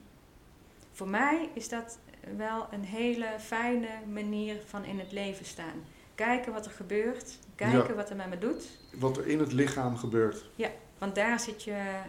[0.91, 1.99] voor mij is dat
[2.37, 5.83] wel een hele fijne manier van in het leven staan.
[6.15, 7.93] Kijken wat er gebeurt, kijken ja.
[7.93, 8.63] wat er met me doet.
[8.93, 10.49] Wat er in het lichaam gebeurt.
[10.55, 12.01] Ja, want daar zit je,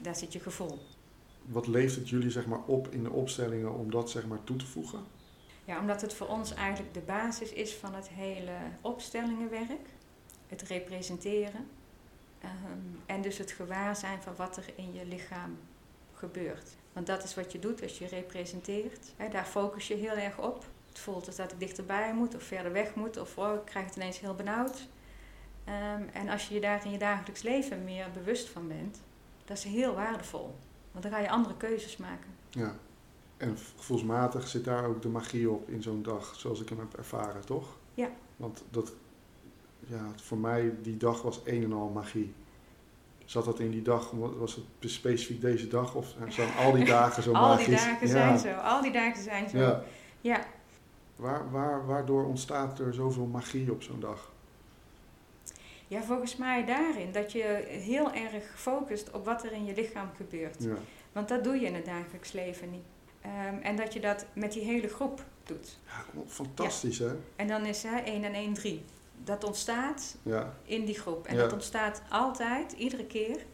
[0.00, 0.78] daar zit je gevoel.
[1.42, 4.56] Wat leeft het jullie zeg maar, op in de opstellingen om dat zeg maar, toe
[4.56, 5.00] te voegen?
[5.64, 9.88] Ja, omdat het voor ons eigenlijk de basis is van het hele opstellingenwerk.
[10.48, 11.68] Het representeren.
[12.44, 15.58] Um, en dus het gewaarzijn van wat er in je lichaam
[16.14, 16.76] gebeurt.
[16.92, 19.12] Want dat is wat je doet als je representeert.
[19.16, 20.64] He, daar focus je heel erg op.
[20.88, 23.86] Het voelt als dat ik dichterbij moet of verder weg moet of oh, ik krijg
[23.86, 24.86] het ineens heel benauwd.
[25.68, 29.00] Um, en als je je daar in je dagelijks leven meer bewust van bent,
[29.44, 30.54] dat is heel waardevol.
[30.90, 32.30] Want dan ga je andere keuzes maken.
[32.50, 32.74] Ja,
[33.36, 36.94] en gevoelsmatig zit daar ook de magie op in zo'n dag, zoals ik hem heb
[36.94, 37.76] ervaren, toch?
[37.94, 38.08] Ja.
[38.36, 38.92] Want dat,
[39.80, 42.34] ja, voor mij, die dag was een en al magie.
[43.24, 47.22] Zat dat in die dag, was het specifiek deze dag of zijn al die dagen
[47.22, 47.66] zo magisch?
[47.66, 49.58] Al die dagen zijn zo, al die dagen zijn zo.
[49.58, 49.82] Ja.
[50.20, 50.44] ja.
[51.16, 54.32] Waar, waar, waardoor ontstaat er zoveel magie op zo'n dag?
[55.94, 60.10] Ja, volgens mij daarin dat je heel erg focust op wat er in je lichaam
[60.16, 60.62] gebeurt.
[60.62, 60.74] Ja.
[61.12, 62.84] Want dat doe je in het dagelijks leven niet.
[63.24, 65.78] Um, en dat je dat met die hele groep doet.
[65.86, 67.06] Ja, fantastisch ja.
[67.06, 67.14] hè?
[67.36, 68.84] En dan is hè, 1 en 1 3
[69.24, 70.54] dat ontstaat ja.
[70.64, 71.26] in die groep.
[71.26, 73.44] En dat ontstaat altijd, iedere keer.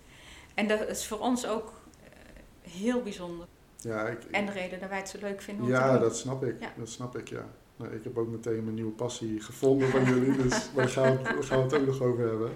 [0.55, 3.47] En dat is voor ons ook uh, heel bijzonder.
[3.77, 6.01] Ja, ik, en de reden dat wij het zo leuk vinden om ja, te doen.
[6.01, 6.57] dat snap ik.
[6.77, 7.47] Dat snap ik, ja.
[7.81, 10.37] Nou, ik heb ook meteen mijn nieuwe passie gevonden van jullie.
[10.37, 12.51] Dus daar gaan, we, daar gaan we het ook nog over hebben.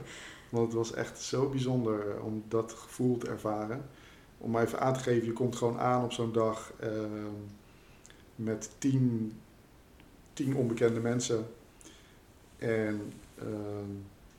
[0.49, 3.89] Want het was echt zo bijzonder om dat gevoel te ervaren.
[4.39, 6.89] Om maar even aan te geven, je komt gewoon aan op zo'n dag uh,
[8.35, 9.33] met tien,
[10.33, 11.47] tien onbekende mensen
[12.59, 13.45] en uh,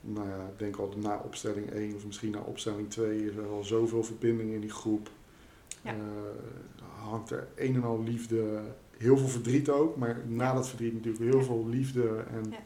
[0.01, 3.47] nou ja, ik denk al na opstelling 1 of misschien na opstelling 2 is er
[3.47, 5.09] al zoveel verbinding in die groep.
[5.81, 5.93] Ja.
[5.93, 6.01] Uh,
[7.09, 8.61] hangt er een en al liefde,
[8.97, 11.45] heel veel verdriet ook, maar na dat verdriet natuurlijk heel ja.
[11.45, 12.57] veel liefde en ja.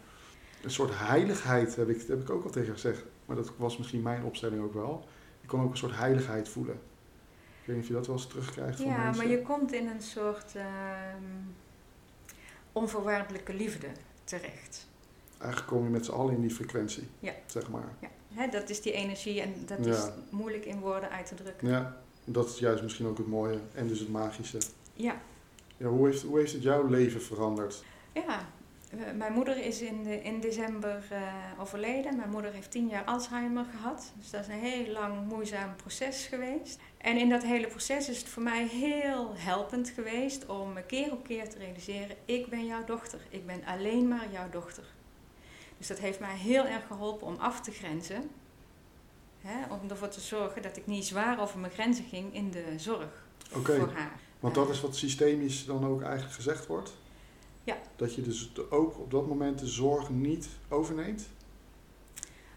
[0.63, 3.03] een soort heiligheid heb ik, heb ik ook al tegen gezegd.
[3.25, 5.07] Maar dat was misschien mijn opstelling ook wel.
[5.41, 6.79] Ik kon ook een soort heiligheid voelen.
[7.65, 9.23] weet niet of je dat wel eens terugkrijgt van Ja, mensen.
[9.23, 10.53] maar je komt in een soort
[12.71, 13.87] onvoorwaardelijke liefde
[14.23, 14.87] terecht.
[15.37, 17.33] Eigenlijk kom je met z'n allen in die frequentie, Ja.
[17.45, 17.89] zeg maar.
[17.99, 19.99] Ja, hè, dat is die energie en dat is
[20.29, 21.67] moeilijk in woorden uit te drukken.
[21.67, 24.57] Ja, dat is juist misschien ook het mooie en dus het magische.
[24.93, 25.21] Ja,
[25.79, 27.83] Ja, hoe, heeft, hoe heeft het jouw leven veranderd?
[28.13, 28.47] ja.
[29.15, 31.21] Mijn moeder is in, de, in december eh,
[31.59, 32.15] overleden.
[32.15, 34.13] Mijn moeder heeft tien jaar Alzheimer gehad.
[34.17, 36.79] Dus dat is een heel lang moeizaam proces geweest.
[36.97, 41.11] En in dat hele proces is het voor mij heel helpend geweest om me keer
[41.11, 43.19] op keer te realiseren: ik ben jouw dochter.
[43.29, 44.83] Ik ben alleen maar jouw dochter.
[45.77, 48.29] Dus dat heeft mij heel erg geholpen om af te grenzen.
[49.41, 52.63] Hè, om ervoor te zorgen dat ik niet zwaar over mijn grenzen ging in de
[52.77, 54.19] zorg voor haar.
[54.39, 56.93] Want dat is wat systemisch dan ook eigenlijk gezegd wordt?
[57.63, 57.77] Ja.
[57.95, 61.27] Dat je dus ook op dat moment de zorg niet overneemt?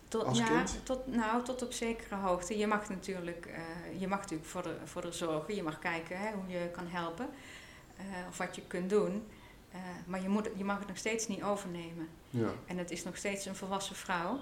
[0.08, 0.80] Tot, Als kind?
[0.82, 2.58] Tot, nou, tot op zekere hoogte.
[2.58, 5.54] Je mag natuurlijk, eh, je mag natuurlijk voor, de, voor de zorgen.
[5.54, 7.28] Je mag kijken hè, hoe je kan helpen.
[7.96, 9.24] eh, of wat je kunt doen.
[9.70, 12.08] Eh, maar je, moet, je mag het nog steeds niet overnemen.
[12.30, 12.48] Ja.
[12.66, 14.38] En het is nog steeds een volwassen vrouw.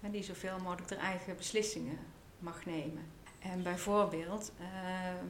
[0.00, 1.98] Hè, die zoveel mogelijk haar eigen beslissingen
[2.38, 3.02] mag nemen.
[3.40, 5.26] En bijvoorbeeld, ehm,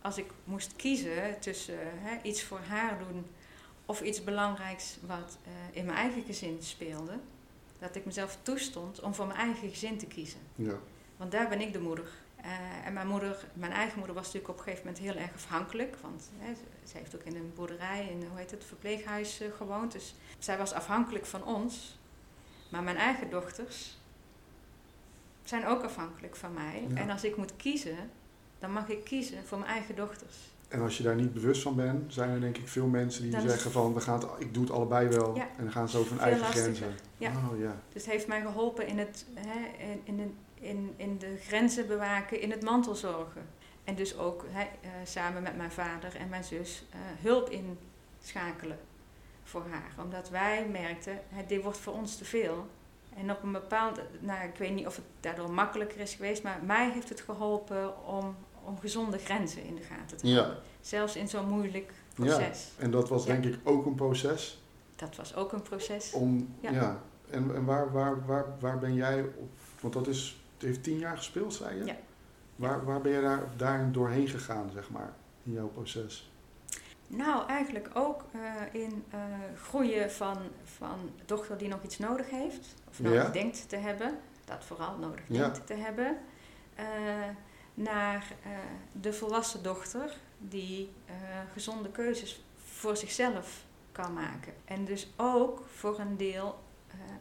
[0.00, 1.78] als ik moest kiezen tussen
[2.22, 3.26] iets voor haar doen
[3.86, 7.18] of iets belangrijks wat eh, in mijn eigen gezin speelde,
[7.78, 10.40] dat ik mezelf toestond om voor mijn eigen gezin te kiezen.
[10.54, 10.74] ja.
[11.16, 12.08] Want daar ben ik de moeder.
[12.36, 15.34] Eh, en mijn moeder, mijn eigen moeder was natuurlijk op een gegeven moment heel erg
[15.34, 15.96] afhankelijk.
[16.00, 19.48] Want hè, ze- ze heeft ook in een boerderij, in hoe heet het, verpleeghuis eh,
[19.56, 19.92] gewoond.
[19.92, 21.98] Dus zij was afhankelijk van ons.
[22.70, 23.98] Maar mijn eigen dochters
[25.42, 26.86] zijn ook afhankelijk van mij.
[26.88, 26.96] Ja.
[26.96, 27.96] En als ik moet kiezen,
[28.58, 30.36] dan mag ik kiezen voor mijn eigen dochters.
[30.68, 33.30] En als je daar niet bewust van bent, zijn er denk ik veel mensen die
[33.30, 35.36] Dan zeggen van we gaan het, ik doe het allebei wel.
[35.36, 35.48] Ja.
[35.56, 36.74] En dan gaan ze over hun Veel eigen lastiger.
[36.74, 36.98] grenzen.
[37.16, 37.30] Ja.
[37.30, 37.76] Oh ja.
[37.92, 41.86] Dus het heeft mij geholpen in, het, hè, in, in, in, in, in de grenzen
[41.86, 43.42] bewaken, in het mantelzorgen.
[43.84, 47.50] En dus ook hè, eh, samen met mijn vader en mijn zus eh, hulp
[48.20, 48.78] inschakelen
[49.42, 50.04] voor haar.
[50.04, 52.66] Omdat wij merkten, hè, dit wordt voor ons te veel.
[53.16, 56.58] En op een bepaald, nou ik weet niet of het daardoor makkelijker is geweest, maar
[56.66, 60.34] mij heeft het geholpen om, om gezonde grenzen in de gaten te Ja.
[60.34, 60.56] houden.
[60.80, 62.68] Zelfs in zo'n moeilijk proces.
[62.78, 63.32] En dat was Ja.
[63.32, 64.60] denk ik ook een proces
[64.96, 66.12] Dat was ook een proces.
[66.12, 66.70] om, ja.
[66.70, 67.00] Ja.
[67.30, 69.50] En, en waar, waar, waar, waar ben jij op,
[69.80, 71.84] want dat is, het heeft tien jaar gespeeld, zei je?
[71.84, 71.96] Ja.
[72.56, 76.31] Waar, waar ben je daar, daarin doorheen gegaan, zeg maar, in jouw proces?
[77.16, 79.18] Nou, eigenlijk ook eh, in eh,
[79.62, 83.28] groeien van, van dochter die nog iets nodig heeft, of nodig Ja.
[83.30, 85.38] denkt te hebben, dat vooral nodig Ja.
[85.42, 86.18] denkt te hebben,
[86.74, 86.84] eh,
[87.74, 88.26] naar
[88.92, 90.92] de volwassen dochter die
[91.52, 94.52] gezonde keuzes voor zichzelf kan maken.
[94.64, 96.58] En dus ook voor een deel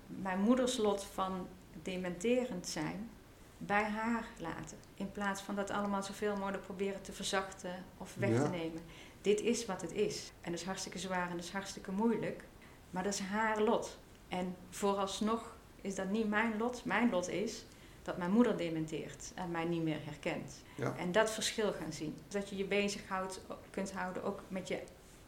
[0.07, 1.47] mijn moeders lot van
[1.83, 3.09] dementerend zijn
[3.57, 4.77] bij haar laten.
[4.93, 8.43] In plaats van dat allemaal zoveel mogelijk proberen te verzachten of weg Ja.
[8.43, 8.81] te nemen.
[9.21, 10.31] Dit is wat het is.
[10.41, 12.43] En dat is hartstikke zwaar en dat is hartstikke moeilijk.
[12.89, 13.99] Maar dat is haar lot.
[14.27, 16.85] En vooralsnog is dat niet mijn lot.
[16.85, 17.65] Mijn lot is
[18.01, 20.61] dat mijn moeder dementeert en mij niet meer herkent.
[20.75, 20.95] Ja.
[20.97, 22.15] En dat verschil gaan zien.
[22.27, 24.79] Dat je je bezig houdt, kunt houden ook met je,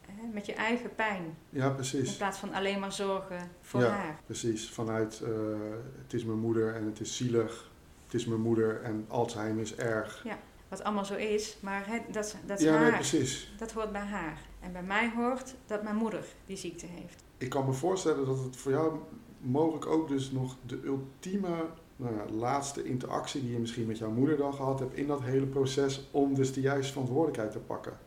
[0.06, 1.36] hè, met je eigen pijn.
[1.50, 2.16] Ja, In precies.
[2.16, 3.88] plaats van alleen maar zorgen voor Ja.
[3.88, 4.20] haar.
[4.26, 5.30] Precies, vanuit eh,
[6.02, 7.70] het is mijn moeder en het is zielig.
[8.04, 10.24] Het is mijn moeder en Alzheimer is erg.
[10.74, 12.92] Wat allemaal zo is, maar dat, dat is Ja, nee, haar.
[12.98, 13.52] precies.
[13.58, 14.38] dat hoort bij haar.
[14.60, 17.22] En bij mij hoort dat mijn moeder die ziekte heeft.
[17.38, 18.98] Ik kan me voorstellen dat het voor jou
[19.40, 21.48] mogelijk ook dus nog de ultieme
[21.96, 25.22] nou ja, laatste interactie die je misschien met jouw moeder dan gehad hebt in dat
[25.22, 27.98] hele proces om dus de juiste verantwoordelijkheid te pakken.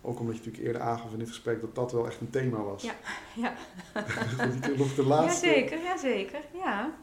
[0.00, 2.62] Ook omdat je natuurlijk eerder aangaf in dit gesprek dat dat wel echt een thema
[2.62, 2.82] was.
[2.82, 2.94] Ja,
[3.34, 3.54] ja.
[4.60, 5.46] dat ik nog de laatste...
[5.46, 6.94] Jazeker, jazeker, ja.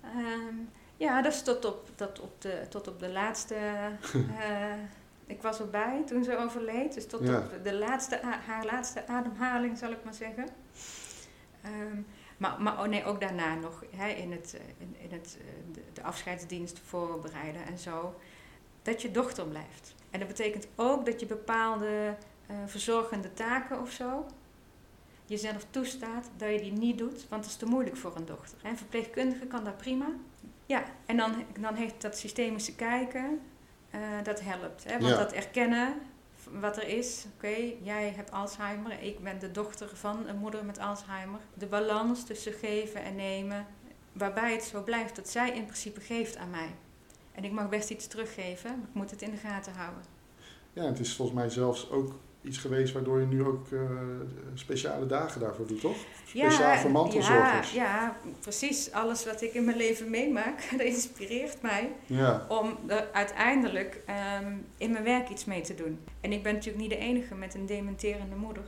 [0.00, 0.54] Ehm,
[1.02, 3.54] ja, dat is tot op, tot op, de, tot op de laatste...
[4.40, 4.74] eh,
[5.26, 6.94] ik was erbij toen ze overleed.
[6.94, 7.38] Dus tot Ja.
[7.38, 10.48] op de laatste, haar laatste ademhaling, zal ik maar zeggen.
[11.62, 12.00] Ehm,
[12.36, 15.74] maar maar oh nee, ook daarna nog hè, in, het, eh, in, in het, eh,
[15.74, 18.14] de, de afscheidsdienst voorbereiden en zo.
[18.82, 19.94] Dat je dochter blijft.
[20.10, 22.14] En dat betekent ook dat je bepaalde
[22.66, 24.26] verzorgende taken of zo
[25.26, 28.58] jezelf toestaat dat je die niet doet, want dat is te moeilijk voor een dochter.
[28.62, 30.06] Een verpleegkundige kan dat prima.
[30.72, 33.40] Ja, en dan, dan heeft dat systemische kijken,
[33.90, 34.84] eh, dat helpt.
[34.84, 34.92] Hè?
[34.98, 35.16] Want Ja.
[35.16, 35.94] dat erkennen
[36.60, 37.24] wat er is.
[37.36, 41.40] Oké, jij hebt Alzheimer, ik ben de dochter van een moeder met Alzheimer.
[41.54, 43.66] De balans tussen geven en nemen,
[44.12, 46.74] waarbij het zo blijft dat zij in principe geeft aan mij.
[47.32, 50.02] En ik mag best iets teruggeven, maar ik moet het in de gaten houden.
[50.72, 53.80] Ja, het is volgens mij zelfs ook iets geweest waardoor je nu ook eh,
[54.54, 55.96] speciale dagen daarvoor doet, toch?
[56.26, 57.72] Speciaal voor mantelzorgers.
[57.72, 58.92] Ja, ja, precies.
[58.92, 64.56] Alles wat ik in mijn leven meemaak, dat inspireert mij Ja, om er uiteindelijk ehm,
[64.76, 65.98] in mijn werk iets mee te doen.
[66.20, 68.64] En ik ben natuurlijk niet de enige met een dementerende moeder.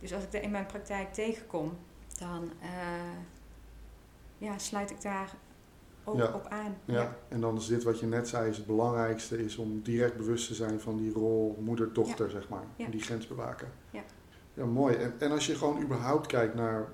[0.00, 1.78] Dus als ik dat in mijn praktijk tegenkom,
[2.18, 2.68] dan eh,
[4.38, 5.34] ja, sluit ik daar
[6.06, 6.32] ook Ja.
[6.34, 6.76] op aan.
[6.84, 7.16] ja.
[7.28, 10.46] En dan is dit wat je net zei, is het belangrijkste is om direct bewust
[10.46, 12.64] te zijn van die rol moeder-dochter, zeg maar.
[12.76, 13.68] En die grens bewaken.
[13.90, 14.02] Ja.
[14.54, 14.94] Ja, mooi.
[14.94, 16.88] En, en als je gewoon überhaupt kijkt naar,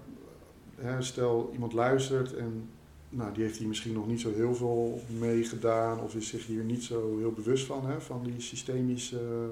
[0.77, 2.69] hè, stel iemand luistert en
[3.09, 6.47] nou, die heeft hier misschien nog niet zo heel veel mee gedaan of is zich
[6.47, 9.51] hier niet zo heel bewust van, hè, van die systemische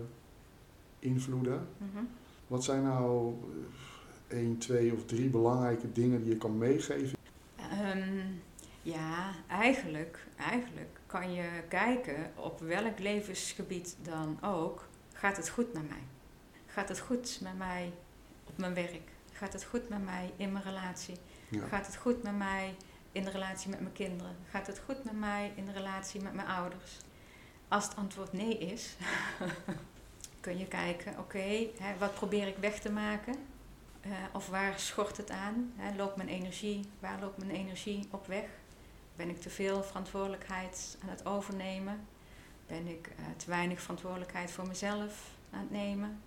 [0.98, 1.66] invloeden.
[1.76, 2.04] Mhm.
[2.46, 3.34] Wat zijn nou
[4.28, 7.18] eh, één, twee of drie belangrijke dingen die je kan meegeven?
[7.56, 8.08] Ehm,
[8.82, 14.88] ja, eigenlijk, eigenlijk kan je kijken op welk levensgebied dan ook.
[15.12, 16.02] Gaat het goed met mij?
[16.66, 17.92] Gaat het goed met mij
[18.44, 19.10] op mijn werk?
[19.32, 21.16] Gaat het goed met mij in mijn relatie?
[21.48, 21.66] Ja.
[21.66, 22.74] Gaat het goed met mij
[23.12, 24.36] in de relatie met mijn kinderen?
[24.50, 26.96] Gaat het goed met mij in de relatie met mijn ouders?
[27.68, 28.96] Als het antwoord nee is,
[30.40, 31.66] kun je kijken, oké,
[31.98, 33.34] wat probeer ik weg te maken?
[34.00, 35.72] Eh, of waar schort het aan?
[35.76, 38.44] Hè, loopt mijn energie, waar loopt mijn energie op weg?
[39.16, 42.06] Ben ik te veel verantwoordelijkheid aan het overnemen?
[42.66, 46.20] Ben ik eh, te weinig verantwoordelijkheid voor mezelf aan het nemen?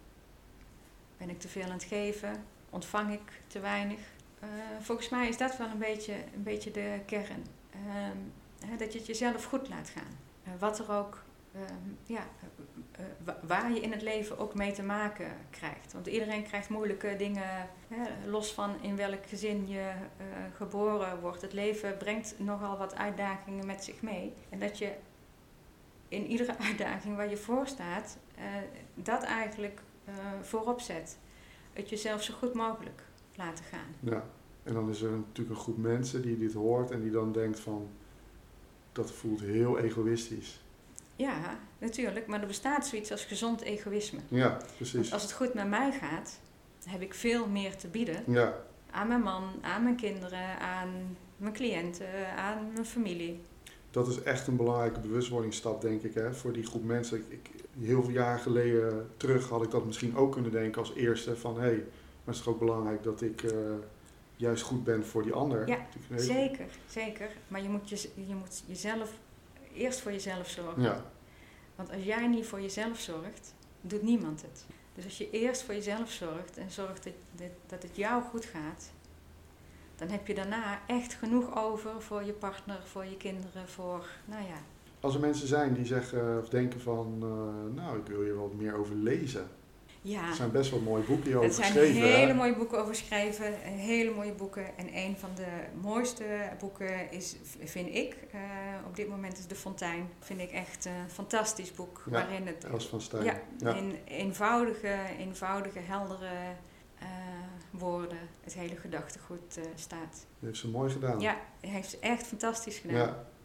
[1.17, 2.45] Ben ik te veel aan het geven?
[2.69, 3.99] Ontvang ik te weinig?
[4.39, 7.45] Eh, volgens mij is dat wel een beetje, een beetje de kern.
[7.69, 8.17] Ehm,
[8.77, 10.17] dat je het jezelf goed laat gaan.
[10.43, 11.23] Eh, wat er ook,
[11.53, 12.27] ehm, ja,
[12.97, 15.93] eh, wa- waar je in het leven ook mee te maken krijgt.
[15.93, 19.79] Want iedereen krijgt moeilijke dingen, hè, los van in welk gezin je
[20.17, 20.25] eh,
[20.55, 21.41] geboren wordt.
[21.41, 24.33] Het leven brengt nogal wat uitdagingen met zich mee.
[24.49, 24.91] En dat je
[26.07, 28.43] in iedere uitdaging waar je voor staat, eh,
[28.93, 29.81] dat eigenlijk
[30.41, 31.17] voorop zet.
[31.73, 33.03] Het jezelf zo goed mogelijk
[33.35, 33.95] laten gaan.
[33.99, 34.23] Ja,
[34.63, 37.59] en dan is er natuurlijk een groep mensen die dit hoort en die dan denkt
[37.59, 37.89] van,
[38.91, 40.62] dat voelt heel egoïstisch.
[41.15, 44.19] Ja, natuurlijk, maar er bestaat zoiets als gezond egoïsme.
[44.27, 44.93] Ja, precies.
[44.93, 46.39] Want als het goed met mij gaat,
[46.85, 48.53] heb ik veel meer te bieden Ja,
[48.91, 53.41] aan mijn man, aan mijn kinderen, aan mijn cliënten, aan mijn familie.
[53.91, 57.17] dat is echt een belangrijke bewustwordingsstap, denk ik, hè, voor die groep mensen.
[57.17, 60.93] Ik, ik- heel veel jaar geleden terug had ik dat misschien ook kunnen denken als
[60.93, 61.85] eerste van, hé, hey, maar
[62.25, 63.51] het is toch ook belangrijk dat ik eh,
[64.35, 65.67] juist goed ben voor die ander.
[65.67, 65.77] Ja,
[66.15, 67.29] Zeker, zeker.
[67.47, 69.11] Maar je moet, je, je moet jezelf
[69.73, 70.81] eerst voor jezelf zorgen.
[70.81, 71.03] Ja,
[71.75, 74.65] Want als jij niet voor jezelf zorgt, doet niemand het.
[74.95, 78.45] Dus als je eerst voor jezelf zorgt en zorgt dat, dat, dat het jou goed
[78.45, 78.91] gaat,
[79.95, 84.43] dan heb je daarna echt genoeg over voor je partner, voor je kinderen, voor, nou
[84.43, 84.57] ja.
[84.99, 88.53] als er mensen zijn die zeggen of denken van, eh, nou, ik wil hier wat
[88.53, 89.47] meer over lezen.
[90.05, 92.01] Ja, Er zijn best wel mooie boeken hierover er zijn geschreven.
[92.01, 92.07] hè?
[92.07, 94.77] hele mooie boeken over eh, hele mooie boeken.
[94.77, 95.45] En een van de
[95.81, 96.23] mooiste
[96.59, 98.39] boeken is, vind ik, eh,
[98.87, 100.09] op dit moment is De Fontein.
[100.19, 103.23] Vind ik echt een fantastisch boek, Ja, waarin het Els van Stijn.
[103.23, 103.73] Ja, Ja.
[103.75, 106.29] in eenvoudige, eenvoudige heldere
[106.99, 107.07] eh,
[107.71, 110.11] woorden het hele gedachtegoed eh, staat.
[110.39, 111.19] Dat heeft ze mooi gedaan.
[111.19, 112.95] Ja, heeft ze echt fantastisch gedaan.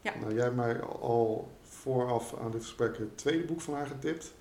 [0.02, 0.14] Ja.
[0.20, 4.34] Nou, jij hebt mij al vooraf aan dit gesprek het tweede boek van haar getipt.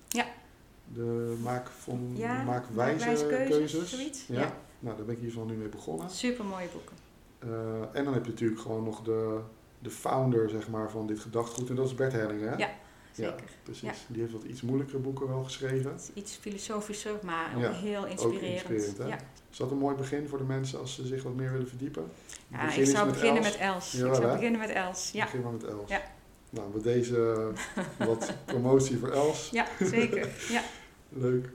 [0.94, 4.24] De Maak, van, Ja, maak wijze, keuzes.
[4.28, 4.40] Ja.
[4.40, 4.52] Ja.
[4.78, 6.10] Nou, daar ben ik hiervan nu mee begonnen.
[6.10, 6.96] Super mooie boeken.
[7.38, 9.38] Eh, en dan heb je natuurlijk gewoon nog de,
[9.78, 11.68] de founder zeg maar, van dit gedachtegoed.
[11.68, 12.54] En dat is Bert Helling, hè?
[12.56, 12.70] Ja,
[13.12, 13.44] Zeker.
[13.62, 14.06] precies.
[14.08, 15.98] Die heeft wat iets moeilijkere boeken wel geschreven.
[16.14, 18.98] Iets filosofischer, maar ook heel Ook inspirerend.
[18.98, 19.08] hè?
[19.50, 22.10] Is dat een mooi begin voor de mensen als ze zich wat meer willen verdiepen?
[22.48, 23.52] Ja, Begin ik zou met beginnen Els.
[23.52, 23.92] met Els.
[23.92, 24.34] Jawel, ik zou hè?
[24.34, 25.10] beginnen met Els.
[25.12, 25.90] Ja, Begin maar met Els.
[25.90, 26.02] Ja.
[26.50, 27.50] Nou, met deze
[27.98, 29.50] wat promotie voor Els.
[29.50, 30.28] ja zeker.
[30.48, 30.62] Ja.
[31.08, 31.48] Leuk.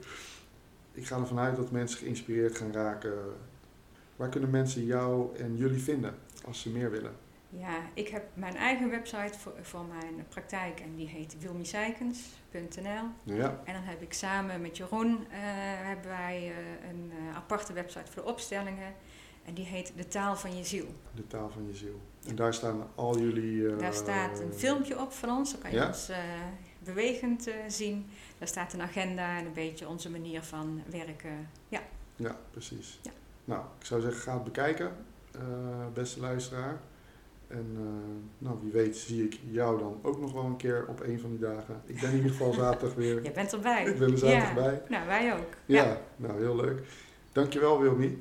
[0.92, 3.12] Ik ga ervan uit dat mensen geïnspireerd gaan raken.
[4.16, 7.12] Waar kunnen mensen jou en jullie vinden als ze meer willen?
[7.58, 13.04] ja, ik heb mijn eigen website voor, voor mijn praktijk en die heet wilmiseikens.nl.
[13.22, 15.38] Ja, En dan heb ik samen met Jeroen eh,
[15.86, 18.94] hebben wij eh, een eh, aparte website voor de opstellingen.
[19.44, 20.86] En die heet De Taal van Je Ziel.
[21.14, 22.00] de taal van je ziel.
[22.28, 23.76] En daar staan al jullie...
[23.76, 25.86] Daar staat een filmpje op van ons, dan kan je Ja?
[25.86, 26.10] ons
[26.78, 28.06] bewegend zien.
[28.38, 31.48] Daar staat een agenda en een beetje onze manier van werken.
[31.68, 31.80] Ja,
[32.16, 32.98] Ja, precies.
[33.02, 33.10] Ja.
[33.44, 34.96] Nou, ik zou zeggen, ga het bekijken,
[35.32, 35.40] eh,
[35.92, 36.80] beste luisteraar.
[37.46, 41.00] En eh, nou, wie weet zie ik jou dan ook nog wel een keer op
[41.00, 41.82] een van die dagen.
[41.86, 43.22] Ik ben in ieder geval zaterdag weer.
[43.22, 43.84] jij bent erbij.
[43.84, 44.54] Ik ben er zaterdag ja.
[44.54, 44.82] bij.
[44.88, 45.54] Nou, wij ook.
[45.66, 46.86] Ja, nou heel leuk.
[47.32, 48.18] Dankjewel Wilmy.